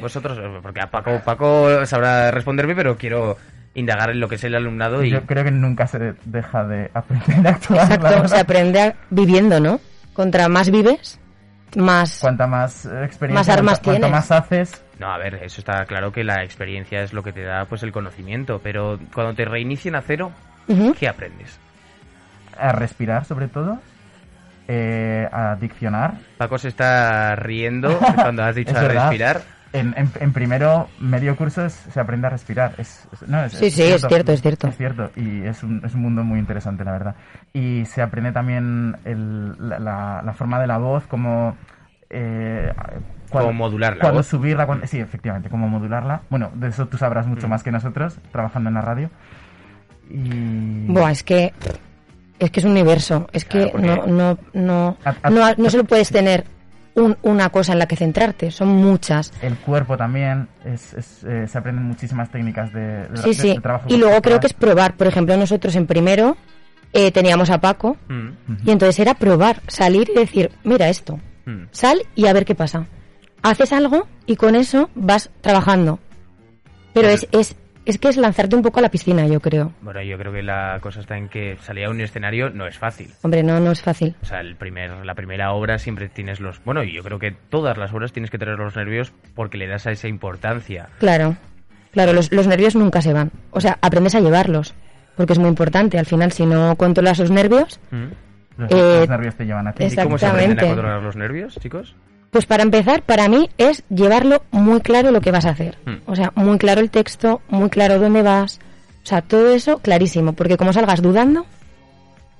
Vosotros, 0.00 0.38
eh, 0.38 0.58
porque 0.62 0.80
a 0.80 0.90
Paco, 0.90 1.20
Paco 1.24 1.84
sabrá 1.86 2.30
responderme, 2.32 2.74
pero 2.74 2.96
quiero 2.96 3.36
indagar 3.78 4.10
en 4.10 4.20
lo 4.20 4.28
que 4.28 4.34
es 4.36 4.44
el 4.44 4.54
alumnado 4.54 5.02
y 5.04 5.10
Yo 5.10 5.22
creo 5.26 5.44
que 5.44 5.50
nunca 5.50 5.86
se 5.86 6.14
deja 6.24 6.64
de 6.64 6.90
aprender 6.94 7.46
a 7.46 7.50
actuar. 7.50 7.92
Exacto, 7.92 8.28
se 8.28 8.38
aprende 8.40 8.80
a- 8.82 8.94
viviendo, 9.10 9.60
¿no? 9.60 9.80
Contra 10.12 10.48
más 10.48 10.70
vives, 10.70 11.18
más... 11.76 12.18
Cuanta 12.20 12.46
más 12.46 12.86
experiencia, 12.86 13.34
Más 13.34 13.48
armas 13.48 13.78
cuanto, 13.80 13.84
cuanto 13.84 14.06
tienes. 14.06 14.10
más 14.10 14.30
haces, 14.32 14.84
No, 14.98 15.12
a 15.12 15.18
ver, 15.18 15.36
eso 15.44 15.60
está 15.60 15.84
claro 15.84 16.10
que 16.12 16.24
la 16.24 16.42
experiencia 16.42 17.02
es 17.02 17.12
lo 17.12 17.22
que 17.22 17.32
te 17.32 17.42
da 17.42 17.64
pues 17.66 17.82
el 17.82 17.92
conocimiento, 17.92 18.60
pero 18.62 18.98
cuando 19.14 19.34
te 19.34 19.44
reinicien 19.44 19.94
a 19.94 20.02
cero. 20.02 20.32
¿qué 20.98 21.08
aprendes? 21.08 21.58
a 22.60 22.72
respirar 22.72 23.24
sobre 23.24 23.46
todo, 23.48 23.78
eh, 24.66 25.28
a 25.32 25.54
diccionar. 25.54 26.14
Paco 26.36 26.58
se 26.58 26.68
está 26.68 27.36
riendo 27.36 27.96
cuando 28.16 28.42
has 28.42 28.54
dicho 28.56 28.76
a 28.76 28.82
verdad. 28.82 29.02
respirar. 29.04 29.42
En, 29.72 29.92
en- 29.98 30.10
en 30.18 30.32
primero 30.32 30.88
medio 30.98 31.36
curso 31.36 31.66
es- 31.66 31.74
se 31.74 32.00
aprende 32.00 32.26
a 32.26 32.30
respirar. 32.30 32.74
Es, 32.78 33.06
es- 33.12 33.28
no, 33.28 33.44
es- 33.44 33.52
Sí, 33.52 33.70
sí, 33.70 33.82
es 33.82 34.06
cierto, 34.08 34.32
es 34.32 34.40
cierto. 34.40 34.66
Es 34.68 34.76
cierto, 34.76 35.10
y 35.14 35.42
es 35.42 35.62
un, 35.62 35.82
es 35.84 35.94
un 35.94 36.00
mundo 36.02 36.24
muy 36.24 36.38
interesante, 36.38 36.84
la 36.84 36.92
verdad. 36.92 37.14
Y 37.52 37.84
se 37.84 38.00
aprende 38.00 38.32
también 38.32 38.96
el- 39.04 39.52
la, 39.68 39.78
la- 39.78 40.22
la 40.24 40.32
forma 40.32 40.58
de 40.60 40.66
la 40.66 40.78
voz, 40.78 41.06
como... 41.06 41.56
Eh, 42.10 42.72
Cómo 43.30 43.52
modular 43.52 43.96
la 43.96 44.00
cuando 44.00 44.20
voz. 44.20 44.26
subirla, 44.26 44.64
cuando- 44.64 44.86
sí, 44.86 44.98
efectivamente, 44.98 45.50
cómo 45.50 45.68
modularla. 45.68 46.22
Bueno, 46.30 46.50
de 46.54 46.68
eso 46.68 46.86
tú 46.88 46.96
sabrás 46.96 47.26
mucho 47.26 47.46
Mm. 47.46 47.50
más 47.50 47.62
que 47.62 47.70
nosotros, 47.70 48.16
trabajando 48.32 48.68
en 48.70 48.74
la 48.74 48.80
radio. 48.80 49.10
Y... 50.10 50.86
Buah, 50.86 51.10
es 51.12 51.22
que... 51.22 51.52
Es 52.38 52.50
que 52.52 52.60
es 52.60 52.64
un 52.64 52.70
universo. 52.72 53.28
Es 53.32 53.44
que 53.44 53.70
Claro, 53.70 53.72
porque- 53.72 53.86
no, 53.86 54.06
no, 54.06 54.38
no, 54.54 54.96
A- 55.04 55.14
a- 55.24 55.30
no, 55.30 55.42
no 55.58 55.68
solo 55.70 55.84
puedes 55.84 56.08
tener 56.10 56.44
un- 56.98 57.16
una 57.22 57.48
cosa 57.50 57.72
en 57.72 57.78
la 57.78 57.86
que 57.86 57.96
centrarte. 57.96 58.50
Son 58.50 58.68
muchas. 58.68 59.32
El 59.42 59.56
cuerpo 59.56 59.96
también, 59.96 60.48
es, 60.64 60.94
es, 60.94 61.24
eh, 61.24 61.46
se 61.48 61.58
aprenden 61.58 61.84
muchísimas 61.84 62.30
técnicas 62.30 62.72
de, 62.72 63.08
de- 63.08 63.16
Sí, 63.16 63.28
de- 63.28 63.34
sí. 63.34 63.48
de 63.54 63.60
trabajo 63.60 63.86
Y 63.88 63.96
luego 63.96 64.20
creo 64.22 64.40
que 64.40 64.46
es 64.48 64.52
probar. 64.54 64.94
Por 64.96 65.06
ejemplo, 65.06 65.36
nosotros 65.36 65.74
en 65.76 65.86
primero 65.86 66.36
eh, 66.94 67.10
teníamos 67.12 67.50
a 67.50 67.60
Paco 67.60 67.96
Mm. 68.08 68.28
y 68.64 68.70
entonces 68.70 68.98
era 68.98 69.12
probar, 69.14 69.60
salir 69.66 70.08
y 70.10 70.18
decir, 70.18 70.50
mira 70.64 70.88
esto. 70.88 71.20
Hmm. 71.44 71.64
Sal 71.70 71.98
y 72.14 72.26
a 72.26 72.32
ver 72.32 72.44
qué 72.46 72.54
pasa. 72.54 72.86
Haces 73.42 73.72
algo 73.72 74.06
y 74.26 74.36
con 74.36 74.54
eso 74.56 74.88
vas 74.94 75.30
trabajando. 75.42 75.98
Pero 76.94 77.08
es, 77.08 77.28
es, 77.32 77.56
es 77.90 77.98
que 77.98 78.08
es 78.08 78.16
lanzarte 78.16 78.54
un 78.54 78.62
poco 78.62 78.78
a 78.78 78.82
la 78.82 78.90
piscina, 78.90 79.26
yo 79.26 79.40
creo. 79.40 79.72
Bueno, 79.80 80.02
yo 80.02 80.18
creo 80.18 80.32
que 80.32 80.42
la 80.42 80.78
cosa 80.80 81.00
está 81.00 81.16
en 81.16 81.28
que 81.28 81.56
salir 81.62 81.86
a 81.86 81.90
un 81.90 82.00
escenario 82.00 82.50
no 82.50 82.66
es 82.66 82.76
fácil. 82.78 83.10
Hombre, 83.22 83.42
no, 83.42 83.58
no 83.60 83.72
es 83.72 83.82
fácil. 83.82 84.14
O 84.22 84.26
sea, 84.26 84.40
el 84.40 84.56
primer, 84.56 85.04
la 85.06 85.14
primera 85.14 85.52
obra 85.52 85.78
siempre 85.78 86.08
tienes 86.08 86.40
los... 86.40 86.62
Bueno, 86.64 86.82
y 86.84 86.92
yo 86.92 87.02
creo 87.02 87.18
que 87.18 87.32
todas 87.32 87.76
las 87.78 87.92
obras 87.92 88.12
tienes 88.12 88.30
que 88.30 88.38
tener 88.38 88.58
los 88.58 88.76
nervios 88.76 89.12
porque 89.34 89.56
le 89.58 89.66
das 89.66 89.86
a 89.86 89.90
esa 89.90 90.06
importancia. 90.08 90.88
Claro, 90.98 91.36
claro, 91.92 92.12
los, 92.12 92.30
los 92.32 92.46
nervios 92.46 92.76
nunca 92.76 93.00
se 93.02 93.12
van. 93.12 93.30
O 93.50 93.60
sea, 93.60 93.78
aprendes 93.80 94.14
a 94.14 94.20
llevarlos, 94.20 94.74
porque 95.16 95.32
es 95.32 95.38
muy 95.38 95.48
importante. 95.48 95.98
Al 95.98 96.06
final, 96.06 96.32
si 96.32 96.44
no 96.46 96.76
controlas 96.76 97.18
los 97.18 97.30
nervios, 97.30 97.80
¿Mm? 97.90 98.04
Los, 98.58 98.70
Eh, 98.72 98.96
los 99.00 99.08
nervios 99.08 99.34
te 99.36 99.46
llevan 99.46 99.68
a 99.68 99.72
ti. 99.72 99.84
¿Y 99.84 99.96
cómo 99.96 100.18
se 100.18 100.26
aprenden 100.26 100.58
a 100.58 100.66
controlar 100.68 101.02
los 101.02 101.14
nervios, 101.16 101.54
chicos? 101.60 101.94
Pues 102.30 102.46
para 102.46 102.62
empezar, 102.62 103.02
para 103.02 103.28
mí 103.28 103.48
es 103.58 103.84
llevarlo 103.88 104.42
muy 104.50 104.80
claro 104.80 105.10
lo 105.10 105.20
que 105.20 105.30
vas 105.30 105.46
a 105.46 105.50
hacer. 105.50 105.78
Hmm. 105.86 105.96
O 106.06 106.14
sea, 106.14 106.32
muy 106.34 106.58
claro 106.58 106.80
el 106.80 106.90
texto, 106.90 107.40
muy 107.48 107.70
claro 107.70 107.98
dónde 107.98 108.22
vas. 108.22 108.60
O 109.02 109.06
sea, 109.06 109.22
todo 109.22 109.54
eso 109.54 109.78
clarísimo, 109.78 110.34
porque 110.34 110.56
como 110.56 110.72
salgas 110.72 111.00
dudando, 111.00 111.46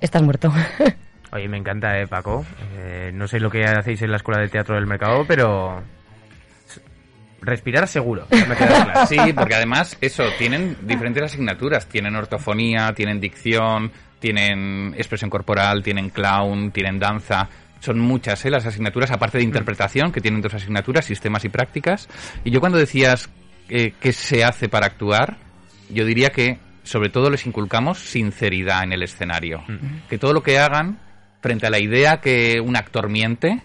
estás 0.01 0.21
muerto. 0.21 0.53
Oye, 1.31 1.47
me 1.47 1.57
encanta, 1.57 1.99
eh, 1.99 2.07
Paco. 2.07 2.45
Eh, 2.75 3.11
no 3.13 3.27
sé 3.27 3.39
lo 3.39 3.49
que 3.49 3.63
hacéis 3.63 4.01
en 4.01 4.11
la 4.11 4.17
Escuela 4.17 4.41
de 4.41 4.49
Teatro 4.49 4.75
del 4.75 4.87
Mercado, 4.87 5.25
pero... 5.27 5.81
Respirar 7.41 7.87
seguro. 7.87 8.27
ya 8.29 8.45
me 8.45 8.55
queda 8.55 8.83
claro. 8.83 9.07
Sí, 9.07 9.17
porque 9.33 9.55
además, 9.55 9.97
eso, 10.01 10.23
tienen 10.37 10.75
diferentes 10.81 11.23
asignaturas. 11.23 11.87
Tienen 11.87 12.15
ortofonía, 12.15 12.93
tienen 12.93 13.19
dicción, 13.19 13.91
tienen 14.19 14.93
expresión 14.97 15.29
corporal, 15.29 15.81
tienen 15.81 16.09
clown, 16.09 16.71
tienen 16.71 16.99
danza. 16.99 17.47
Son 17.79 17.99
muchas 17.99 18.45
¿eh? 18.45 18.49
las 18.49 18.65
asignaturas, 18.65 19.11
aparte 19.11 19.37
de 19.37 19.43
interpretación, 19.43 20.11
que 20.11 20.21
tienen 20.21 20.41
dos 20.41 20.53
asignaturas, 20.53 21.05
sistemas 21.05 21.45
y 21.45 21.49
prácticas. 21.49 22.09
Y 22.43 22.51
yo 22.51 22.59
cuando 22.59 22.77
decías 22.77 23.29
eh, 23.69 23.93
qué 23.99 24.11
se 24.13 24.43
hace 24.43 24.67
para 24.69 24.87
actuar, 24.87 25.37
yo 25.89 26.05
diría 26.05 26.29
que 26.29 26.59
sobre 26.83 27.09
todo 27.09 27.29
les 27.29 27.45
inculcamos 27.45 27.99
sinceridad 27.99 28.83
en 28.83 28.93
el 28.93 29.03
escenario. 29.03 29.63
Que 30.09 30.17
todo 30.17 30.33
lo 30.33 30.41
que 30.43 30.57
hagan 30.59 30.99
frente 31.41 31.67
a 31.67 31.69
la 31.69 31.79
idea 31.79 32.17
que 32.19 32.59
un 32.59 32.75
actor 32.75 33.09
miente, 33.09 33.61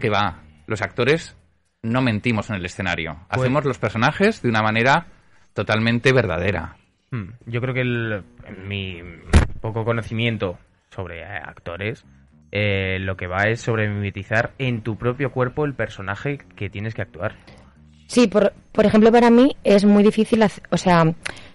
que 0.00 0.10
va, 0.10 0.42
los 0.66 0.82
actores 0.82 1.36
no 1.82 2.02
mentimos 2.02 2.50
en 2.50 2.56
el 2.56 2.64
escenario. 2.64 3.14
Pues- 3.28 3.40
Hacemos 3.42 3.64
los 3.64 3.78
personajes 3.78 4.42
de 4.42 4.48
una 4.48 4.62
manera 4.62 5.06
totalmente 5.52 6.12
verdadera. 6.12 6.76
Yo 7.46 7.60
creo 7.60 7.74
que 7.74 7.80
el- 7.82 8.24
mi 8.66 9.00
poco 9.60 9.84
conocimiento 9.84 10.58
sobre 10.90 11.24
actores, 11.24 12.04
eh, 12.56 12.98
lo 13.00 13.16
que 13.16 13.26
va 13.26 13.48
es 13.48 13.60
sobre 13.60 13.88
mimetizar 13.88 14.52
en 14.58 14.82
tu 14.82 14.96
propio 14.96 15.32
cuerpo 15.32 15.64
el 15.64 15.74
personaje 15.74 16.38
que 16.54 16.70
tienes 16.70 16.94
que 16.94 17.02
actuar. 17.02 17.34
Sí, 18.06 18.28
por, 18.28 18.52
por 18.70 18.86
ejemplo, 18.86 19.10
para 19.10 19.28
mí 19.28 19.56
es 19.64 19.84
muy 19.84 20.04
difícil, 20.04 20.40
o 20.70 20.76
sea, 20.76 21.12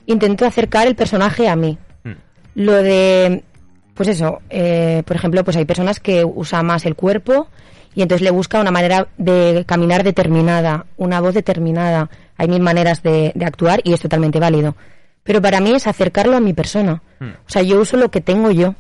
intento 0.08 0.46
acercar 0.46 0.88
el 0.88 0.96
personaje 0.96 1.48
a 1.48 1.56
mí. 1.56 1.78
Hmm. 2.04 2.16
Lo 2.56 2.74
de, 2.84 3.46
pues 3.94 4.10
eso, 4.10 4.42
eh, 4.50 5.02
por 5.06 5.16
ejemplo, 5.16 5.42
pues 5.46 5.56
hay 5.56 5.64
personas 5.64 6.02
que 6.02 6.26
usan 6.26 6.66
más 6.66 6.86
el 6.86 6.96
cuerpo 6.96 7.48
y 7.96 8.02
entonces 8.02 8.22
le 8.22 8.32
busca 8.32 8.60
una 8.60 8.72
manera 8.72 9.08
de 9.18 9.64
caminar 9.66 10.04
determinada, 10.04 10.86
una 10.98 11.22
voz 11.22 11.34
determinada. 11.34 12.10
Hay 12.36 12.50
mil 12.50 12.62
maneras 12.62 13.02
de, 13.04 13.32
de 13.36 13.46
actuar 13.46 13.80
y 13.86 13.94
es 13.94 14.02
totalmente 14.02 14.42
válido. 14.42 14.76
Pero 15.24 15.42
para 15.42 15.62
mí 15.62 15.72
es 15.72 15.88
acercarlo 15.88 16.36
a 16.36 16.42
mi 16.42 16.52
persona. 16.52 17.02
Hmm. 17.20 17.30
O 17.48 17.50
sea, 17.50 17.62
yo 17.62 17.80
uso 17.80 17.96
lo 17.96 18.12
que 18.12 18.20
tengo 18.20 18.52
yo. 18.52 18.76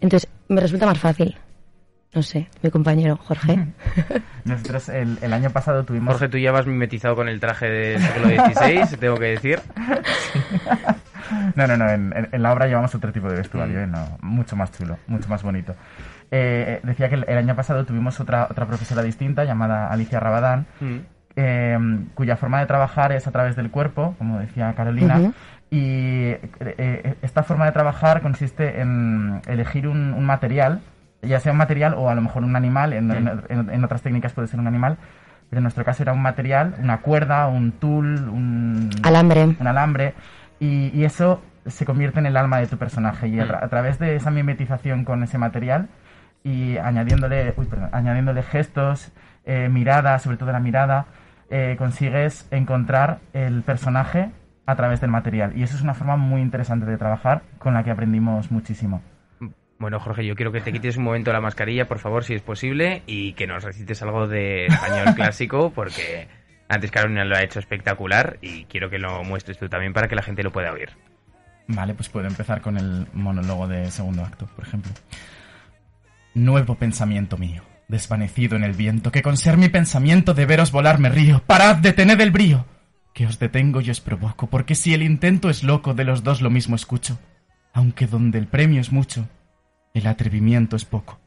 Entonces, 0.00 0.28
me 0.48 0.60
resulta 0.60 0.86
más 0.86 0.98
fácil. 0.98 1.36
No 2.14 2.22
sé, 2.22 2.48
mi 2.62 2.70
compañero 2.70 3.16
Jorge. 3.16 3.66
Nosotros 4.44 4.88
el, 4.88 5.18
el 5.20 5.32
año 5.32 5.50
pasado 5.50 5.84
tuvimos... 5.84 6.12
Jorge, 6.14 6.28
tú 6.28 6.38
ya 6.38 6.52
vas 6.52 6.64
mimetizado 6.64 7.16
con 7.16 7.28
el 7.28 7.40
traje 7.40 7.66
del 7.66 8.00
siglo 8.00 8.28
XVI, 8.28 8.96
tengo 8.98 9.16
que 9.16 9.24
decir. 9.26 9.60
No, 11.56 11.66
no, 11.66 11.76
no. 11.76 11.88
En, 11.88 12.28
la 12.42 12.52
obra 12.52 12.66
llevamos 12.66 12.94
otro 12.94 13.10
tipo 13.10 13.28
de 13.30 13.36
vestuario, 13.36 13.78
Mm. 13.80 13.82
¿eh? 13.82 13.86
No, 13.86 14.18
mucho 14.20 14.56
más 14.56 14.70
chulo, 14.72 14.98
mucho 15.06 15.28
más 15.28 15.42
bonito. 15.42 15.74
Eh, 16.30 16.80
decía 16.82 17.08
que 17.08 17.14
el, 17.14 17.24
el 17.26 17.38
año 17.38 17.56
pasado 17.56 17.84
tuvimos 17.86 18.20
otra, 18.20 18.46
otra 18.50 18.66
profesora 18.66 19.02
distinta 19.02 19.44
llamada 19.44 19.88
Alicia 19.88 20.20
Rabadán, 20.20 20.66
Hmm. 20.80 20.98
eh, 21.36 21.78
cuya 22.14 22.36
forma 22.36 22.60
de 22.60 22.66
trabajar 22.66 23.12
es 23.12 23.26
a 23.26 23.30
través 23.32 23.56
del 23.56 23.70
cuerpo, 23.70 24.14
como 24.18 24.38
decía 24.38 24.74
Carolina. 24.74 25.32
Y 25.70 26.26
eh, 26.28 26.40
eh, 26.60 27.14
esta 27.34 27.42
forma 27.42 27.66
de 27.66 27.72
trabajar 27.72 28.22
consiste 28.22 28.80
en 28.80 29.42
elegir 29.48 29.88
un, 29.88 30.14
un 30.14 30.24
material, 30.24 30.82
ya 31.20 31.40
sea 31.40 31.50
un 31.50 31.58
material 31.58 31.94
o 31.94 32.08
a 32.08 32.14
lo 32.14 32.20
mejor 32.20 32.44
un 32.44 32.54
animal, 32.54 32.92
en, 32.92 33.10
en- 33.10 33.42
en- 33.48 33.70
en 33.70 33.84
otras 33.84 34.02
técnicas 34.02 34.32
puede 34.32 34.46
ser 34.46 34.60
un 34.60 34.68
animal, 34.68 34.98
pero 35.50 35.58
en 35.58 35.64
nuestro 35.64 35.84
caso 35.84 36.04
era 36.04 36.12
un 36.12 36.22
material, 36.22 36.76
una 36.80 36.98
cuerda, 36.98 37.48
un 37.48 37.72
tul, 37.72 38.28
un, 38.28 38.88
Alambre. 39.02 39.56
un 39.58 39.66
alambre, 39.66 40.14
y, 40.60 40.96
y 40.96 41.02
eso 41.04 41.42
se 41.66 41.84
convierte 41.84 42.20
en 42.20 42.26
el 42.26 42.36
alma 42.36 42.58
de 42.58 42.68
tu 42.68 42.76
personaje. 42.78 43.26
Y 43.26 43.40
a, 43.40 43.48
tra- 43.48 43.64
a 43.64 43.68
través 43.68 43.98
de 43.98 44.14
esa 44.14 44.30
mimetización 44.30 45.04
con 45.04 45.24
ese 45.24 45.36
material 45.36 45.88
y 46.44 46.76
añadiéndole, 46.76 47.52
uy, 47.56 47.66
perdón, 47.66 47.88
añadiéndole 47.90 48.44
gestos, 48.44 49.10
eh, 49.44 49.68
mirada, 49.68 50.20
sobre 50.20 50.36
todo 50.36 50.52
la 50.52 50.60
mirada, 50.60 51.06
eh, 51.50 51.74
consigues 51.78 52.46
encontrar 52.52 53.18
el 53.32 53.62
personaje 53.62 54.30
a 54.66 54.76
través 54.76 55.00
del 55.00 55.10
material. 55.10 55.56
Y 55.56 55.62
eso 55.62 55.76
es 55.76 55.82
una 55.82 55.94
forma 55.94 56.16
muy 56.16 56.40
interesante 56.40 56.86
de 56.86 56.96
trabajar 56.96 57.42
con 57.58 57.74
la 57.74 57.84
que 57.84 57.90
aprendimos 57.90 58.50
muchísimo. 58.50 59.02
Bueno, 59.78 59.98
Jorge, 60.00 60.24
yo 60.24 60.34
quiero 60.34 60.52
que 60.52 60.60
te 60.60 60.72
quites 60.72 60.96
un 60.96 61.04
momento 61.04 61.32
la 61.32 61.40
mascarilla, 61.40 61.86
por 61.86 61.98
favor, 61.98 62.24
si 62.24 62.34
es 62.34 62.42
posible, 62.42 63.02
y 63.06 63.32
que 63.34 63.46
nos 63.46 63.64
recites 63.64 64.00
algo 64.02 64.28
de 64.28 64.66
español 64.66 65.14
clásico, 65.16 65.72
porque 65.74 66.28
antes 66.68 66.90
Carolina 66.90 67.24
lo 67.24 67.36
ha 67.36 67.42
hecho 67.42 67.58
espectacular 67.58 68.38
y 68.40 68.64
quiero 68.64 68.88
que 68.88 68.98
lo 68.98 69.22
muestres 69.24 69.58
tú 69.58 69.68
también 69.68 69.92
para 69.92 70.08
que 70.08 70.14
la 70.14 70.22
gente 70.22 70.42
lo 70.42 70.52
pueda 70.52 70.72
oír. 70.72 70.90
Vale, 71.66 71.94
pues 71.94 72.08
puedo 72.08 72.26
empezar 72.26 72.60
con 72.60 72.76
el 72.76 73.06
monólogo 73.12 73.66
de 73.66 73.90
segundo 73.90 74.22
acto, 74.22 74.46
por 74.54 74.66
ejemplo. 74.66 74.92
Nuevo 76.34 76.74
pensamiento 76.76 77.36
mío, 77.36 77.62
desvanecido 77.88 78.56
en 78.56 78.64
el 78.64 78.72
viento, 78.72 79.12
que 79.12 79.22
con 79.22 79.36
ser 79.36 79.56
mi 79.56 79.68
pensamiento 79.68 80.34
de 80.34 80.46
veros 80.46 80.72
volar 80.72 80.98
me 80.98 81.08
río. 81.08 81.42
Parad, 81.46 81.76
detened 81.76 82.20
el 82.20 82.30
brío. 82.30 82.64
Que 83.14 83.26
os 83.26 83.38
detengo 83.38 83.80
y 83.80 83.88
os 83.88 84.00
provoco, 84.00 84.48
porque 84.48 84.74
si 84.74 84.92
el 84.92 85.02
intento 85.02 85.48
es 85.48 85.62
loco, 85.64 85.94
de 85.94 86.04
los 86.04 86.22
dos 86.22 86.42
lo 86.42 86.50
mismo 86.50 86.76
escucho. 86.76 87.18
Aunque 87.72 88.06
donde 88.06 88.38
el 88.38 88.46
premio 88.46 88.80
es 88.80 88.92
mucho, 88.92 89.26
el 89.94 90.06
atrevimiento 90.06 90.76
es 90.76 90.84
poco. 90.84 91.18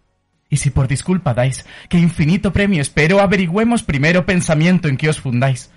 Y 0.50 0.58
si 0.58 0.69
por 0.69 0.88
disculpa 0.88 1.34
dais, 1.34 1.65
que 1.89 1.97
infinito 1.97 2.54
premio 2.54 2.82
espero, 2.82 3.19
averigüemos 3.19 3.84
primero 3.84 4.26
pensamiento 4.26 4.88
en 4.88 4.97
que 4.97 5.10
os 5.10 5.19
fundáis. 5.19 5.71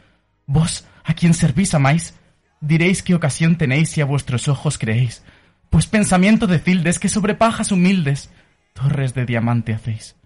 Vos, 0.47 0.85
a 1.05 1.15
quien 1.15 1.33
servís 1.33 1.75
amáis, 1.75 2.15
diréis 2.61 3.03
qué 3.03 3.15
ocasión 3.15 3.57
tenéis 3.57 3.91
si 3.91 4.01
a 4.01 4.05
vuestros 4.05 4.49
ojos 4.49 4.79
creéis, 4.79 5.25
pues 5.71 5.87
pensamiento 5.87 6.47
decidles 6.47 6.99
que 6.99 7.09
sobre 7.09 7.35
pajas 7.35 7.73
humildes 7.73 8.31
torres 8.75 9.15
de 9.15 9.27
diamante 9.27 9.73
hacéis. 9.73 10.17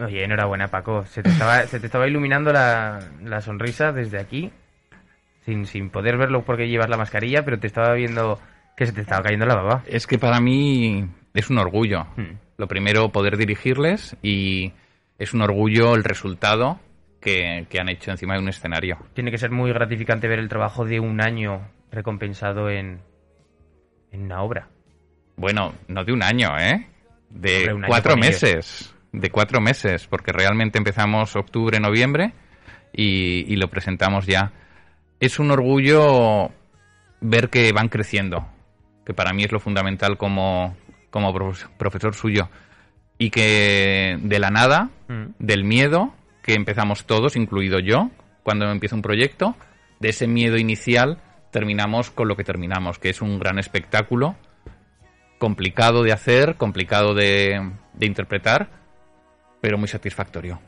Oye, 0.00 0.24
enhorabuena, 0.24 0.68
Paco. 0.68 1.04
Se 1.06 1.22
te 1.22 1.30
estaba, 1.30 1.62
se 1.66 1.80
te 1.80 1.86
estaba 1.86 2.06
iluminando 2.06 2.52
la, 2.52 3.00
la 3.22 3.40
sonrisa 3.40 3.92
desde 3.92 4.18
aquí, 4.18 4.50
sin, 5.44 5.66
sin 5.66 5.90
poder 5.90 6.16
verlo 6.16 6.44
porque 6.44 6.68
llevas 6.68 6.88
la 6.88 6.96
mascarilla, 6.96 7.44
pero 7.44 7.58
te 7.58 7.66
estaba 7.66 7.94
viendo 7.94 8.38
que 8.76 8.86
se 8.86 8.92
te 8.92 9.00
estaba 9.00 9.22
cayendo 9.22 9.46
la 9.46 9.56
baba. 9.56 9.82
Es 9.86 10.06
que 10.06 10.18
para 10.18 10.40
mí 10.40 11.08
es 11.34 11.50
un 11.50 11.58
orgullo. 11.58 12.06
Hmm. 12.16 12.36
Lo 12.56 12.68
primero, 12.68 13.10
poder 13.10 13.36
dirigirles 13.36 14.16
y 14.22 14.72
es 15.18 15.34
un 15.34 15.42
orgullo 15.42 15.94
el 15.94 16.04
resultado 16.04 16.78
que, 17.20 17.66
que 17.68 17.80
han 17.80 17.88
hecho 17.88 18.10
encima 18.10 18.34
de 18.34 18.40
un 18.40 18.48
escenario. 18.48 18.98
Tiene 19.14 19.30
que 19.30 19.38
ser 19.38 19.50
muy 19.50 19.72
gratificante 19.72 20.28
ver 20.28 20.38
el 20.38 20.48
trabajo 20.48 20.84
de 20.84 21.00
un 21.00 21.20
año 21.20 21.68
recompensado 21.90 22.70
en, 22.70 23.00
en 24.12 24.22
una 24.22 24.42
obra. 24.42 24.68
Bueno, 25.36 25.74
no 25.86 26.04
de 26.04 26.12
un 26.12 26.22
año, 26.22 26.48
¿eh? 26.58 26.86
De 27.30 27.58
Hombre, 27.58 27.74
un 27.74 27.84
año 27.84 27.88
cuatro 27.88 28.14
ellos. 28.16 28.94
De 29.18 29.30
cuatro 29.30 29.60
meses, 29.60 30.06
porque 30.06 30.30
realmente 30.32 30.78
empezamos 30.78 31.34
octubre, 31.34 31.80
noviembre 31.80 32.32
y, 32.92 33.52
y 33.52 33.56
lo 33.56 33.68
presentamos 33.68 34.26
ya. 34.26 34.52
Es 35.18 35.38
un 35.40 35.50
orgullo 35.50 36.50
ver 37.20 37.48
que 37.50 37.72
van 37.72 37.88
creciendo, 37.88 38.46
que 39.04 39.14
para 39.14 39.32
mí 39.32 39.42
es 39.42 39.50
lo 39.50 39.58
fundamental 39.58 40.16
como, 40.16 40.76
como 41.10 41.32
profes- 41.34 41.68
profesor 41.76 42.14
suyo. 42.14 42.48
Y 43.18 43.30
que 43.30 44.16
de 44.22 44.38
la 44.38 44.50
nada, 44.50 44.90
Mm. 45.08 45.32
del 45.38 45.64
miedo 45.64 46.12
que 46.42 46.52
empezamos 46.54 47.06
todos, 47.06 47.34
incluido 47.34 47.78
yo, 47.80 48.10
cuando 48.44 48.70
empieza 48.70 48.94
un 48.94 49.02
proyecto, 49.02 49.56
de 50.00 50.10
ese 50.10 50.28
miedo 50.28 50.58
inicial 50.58 51.18
terminamos 51.50 52.10
con 52.10 52.28
lo 52.28 52.36
que 52.36 52.44
terminamos, 52.44 52.98
que 52.98 53.08
es 53.08 53.20
un 53.22 53.38
gran 53.40 53.58
espectáculo, 53.58 54.36
complicado 55.38 56.02
de 56.02 56.12
hacer, 56.12 56.56
complicado 56.56 57.14
de, 57.14 57.70
de 57.94 58.06
interpretar, 58.06 58.68
pero 59.68 59.76
muy 59.76 59.88
satisfactorio. 59.88 60.58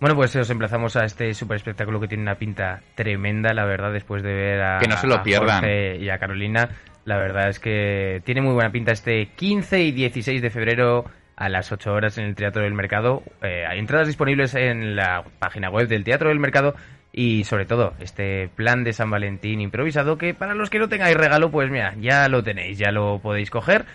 Bueno, 0.00 0.16
pues 0.16 0.34
os 0.34 0.50
emplazamos 0.50 0.96
a 0.96 1.04
este 1.04 1.32
super 1.34 1.56
espectáculo 1.56 2.00
que 2.00 2.08
tiene 2.08 2.24
una 2.24 2.34
pinta 2.34 2.80
tremenda, 2.96 3.54
la 3.54 3.64
verdad, 3.64 3.92
después 3.92 4.24
de 4.24 4.34
ver 4.34 4.60
a, 4.60 4.80
Que 4.80 4.88
no 4.88 4.96
se 4.96 5.06
lo 5.06 5.22
pierdan. 5.22 5.60
Jorge 5.60 5.98
y 5.98 6.10
a 6.10 6.18
Carolina. 6.18 6.68
La 7.04 7.16
verdad 7.18 7.48
es 7.48 7.60
que 7.60 8.22
tiene 8.24 8.40
muy 8.40 8.52
buena 8.52 8.72
pinta 8.72 8.90
este 8.90 9.26
15 9.36 9.82
y 9.82 9.92
16 9.92 10.42
de 10.42 10.50
febrero 10.50 11.04
a 11.36 11.48
las 11.48 11.70
8 11.70 11.92
horas 11.92 12.18
en 12.18 12.24
el 12.24 12.34
Teatro 12.34 12.64
del 12.64 12.74
Mercado. 12.74 13.22
Eh, 13.40 13.64
hay 13.68 13.78
entradas 13.78 14.08
disponibles 14.08 14.56
en 14.56 14.96
la 14.96 15.22
página 15.38 15.70
web 15.70 15.86
del 15.86 16.02
Teatro 16.02 16.30
del 16.30 16.40
Mercado 16.40 16.74
y 17.12 17.44
sobre 17.44 17.66
todo 17.66 17.94
este 18.00 18.48
plan 18.48 18.82
de 18.82 18.92
San 18.94 19.10
Valentín 19.10 19.60
improvisado 19.60 20.18
que 20.18 20.34
para 20.34 20.56
los 20.56 20.70
que 20.70 20.80
no 20.80 20.88
tengáis 20.88 21.16
regalo, 21.16 21.52
pues 21.52 21.70
mira, 21.70 21.94
ya 22.00 22.28
lo 22.28 22.42
tenéis, 22.42 22.78
ya 22.78 22.90
lo 22.90 23.20
podéis 23.20 23.48
coger. 23.48 23.86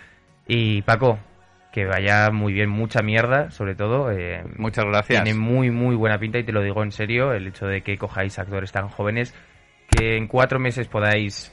Y 0.48 0.80
Paco, 0.80 1.18
que 1.76 1.84
vaya 1.84 2.30
muy 2.30 2.54
bien, 2.54 2.70
mucha 2.70 3.02
mierda, 3.02 3.50
sobre 3.50 3.74
todo. 3.74 4.10
eh, 4.10 4.42
Muchas 4.56 4.86
gracias. 4.86 5.22
tiene 5.22 5.38
muy, 5.38 5.70
muy 5.70 5.94
buena 5.94 6.18
pinta 6.18 6.38
y 6.38 6.42
te 6.44 6.50
lo 6.50 6.62
digo 6.62 6.82
en 6.82 6.90
serio, 6.90 7.34
el 7.34 7.48
hecho 7.48 7.66
de 7.66 7.82
que 7.82 7.98
cojáis 7.98 8.38
actores 8.38 8.72
tan 8.72 8.88
jóvenes 8.88 9.34
que 9.90 10.16
en 10.16 10.26
cuatro 10.26 10.58
meses 10.58 10.88
podáis 10.88 11.52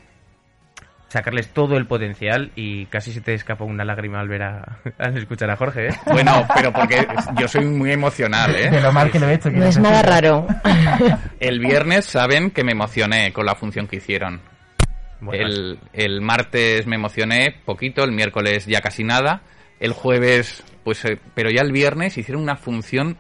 sacarles 1.09 1.49
todo 1.49 1.75
el 1.75 1.87
potencial 1.87 2.51
y 2.55 2.85
casi 2.85 3.11
se 3.11 3.19
te 3.19 3.33
escapa 3.33 3.65
una 3.65 3.83
lágrima 3.83 4.21
al 4.21 4.29
ver 4.29 4.43
a, 4.43 4.77
al 4.97 5.17
escuchar 5.17 5.51
a 5.51 5.57
Jorge, 5.57 5.87
¿eh? 5.87 5.93
Bueno, 6.05 6.47
pero 6.55 6.71
porque 6.71 7.05
yo 7.37 7.45
soy 7.49 7.65
muy 7.65 7.91
emocional, 7.91 8.53
De 8.53 8.67
¿eh? 8.67 8.81
lo 8.81 8.93
mal 8.93 9.11
que 9.11 9.19
lo 9.19 9.27
he 9.27 9.33
hecho. 9.33 9.51
No 9.51 9.65
es 9.65 9.77
nada 9.77 10.01
raro. 10.03 10.47
El 11.41 11.59
viernes 11.59 12.05
saben 12.05 12.49
que 12.51 12.63
me 12.63 12.71
emocioné 12.71 13.33
con 13.33 13.45
la 13.45 13.55
función 13.55 13.87
que 13.87 13.97
hicieron. 13.97 14.39
Bueno, 15.19 15.45
El, 15.45 15.79
el 15.91 16.21
martes 16.21 16.87
me 16.87 16.95
emocioné 16.95 17.53
poquito, 17.65 18.05
el 18.05 18.13
miércoles 18.13 18.65
ya 18.67 18.79
casi 18.79 19.03
nada, 19.03 19.41
el 19.79 19.93
jueves, 19.93 20.63
pues, 20.83 21.03
eh, 21.05 21.19
pero 21.33 21.49
ya 21.49 21.61
el 21.61 21.71
viernes 21.71 22.17
hicieron 22.17 22.43
una 22.43 22.55
función 22.55 23.17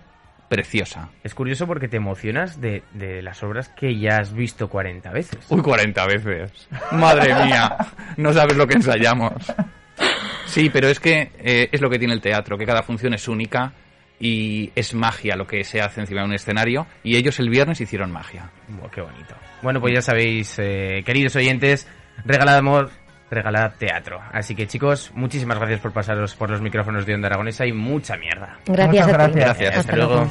preciosa. 0.49 1.09
Es 1.23 1.33
curioso 1.33 1.65
porque 1.65 1.87
te 1.87 1.97
emocionas 1.97 2.61
de, 2.61 2.83
de 2.93 3.21
las 3.21 3.41
obras 3.41 3.69
que 3.69 3.97
ya 3.97 4.17
has 4.17 4.33
visto 4.33 4.69
40 4.69 5.11
veces. 5.11 5.39
Uy, 5.49 5.61
40 5.61 6.05
veces. 6.05 6.69
Madre 6.91 7.33
mía, 7.43 7.75
no 8.17 8.33
sabes 8.33 8.55
lo 8.55 8.67
que 8.67 8.75
ensayamos. 8.75 9.33
Sí, 10.45 10.69
pero 10.69 10.87
es 10.87 10.99
que 10.99 11.31
eh, 11.39 11.69
es 11.71 11.81
lo 11.81 11.89
que 11.89 11.97
tiene 11.97 12.13
el 12.13 12.21
teatro, 12.21 12.57
que 12.57 12.65
cada 12.65 12.83
función 12.83 13.15
es 13.15 13.27
única 13.27 13.73
y 14.19 14.71
es 14.75 14.93
magia 14.93 15.35
lo 15.35 15.47
que 15.47 15.63
se 15.63 15.81
hace 15.81 16.01
encima 16.01 16.21
de 16.21 16.27
un 16.27 16.33
escenario 16.33 16.85
y 17.03 17.15
ellos 17.15 17.39
el 17.39 17.49
viernes 17.49 17.81
hicieron 17.81 18.11
magia. 18.11 18.51
Buah, 18.67 18.91
qué 18.91 19.01
bonito. 19.01 19.35
Bueno, 19.63 19.81
pues 19.81 19.93
ya 19.95 20.01
sabéis, 20.01 20.55
eh, 20.59 21.01
queridos 21.05 21.35
oyentes, 21.35 21.87
regalad 22.25 22.61
amor, 23.39 23.43
regalad 23.43 23.71
teatro. 23.77 24.21
Así 24.31 24.55
que 24.55 24.67
chicos, 24.67 25.11
muchísimas 25.15 25.57
gracias 25.57 25.79
por 25.79 25.91
pasaros 25.91 26.35
por 26.35 26.49
los 26.49 26.61
micrófonos 26.61 27.05
de 27.05 27.15
Onda 27.15 27.27
Aragonesa 27.27 27.65
y 27.65 27.73
mucha 27.73 28.17
mierda. 28.17 28.57
Gracias 28.65 29.07
Muchas 29.07 29.21
a 29.21 29.31
ti. 29.31 29.39
gracias. 29.39 29.77
Hasta, 29.77 29.95
luego. 29.95 30.27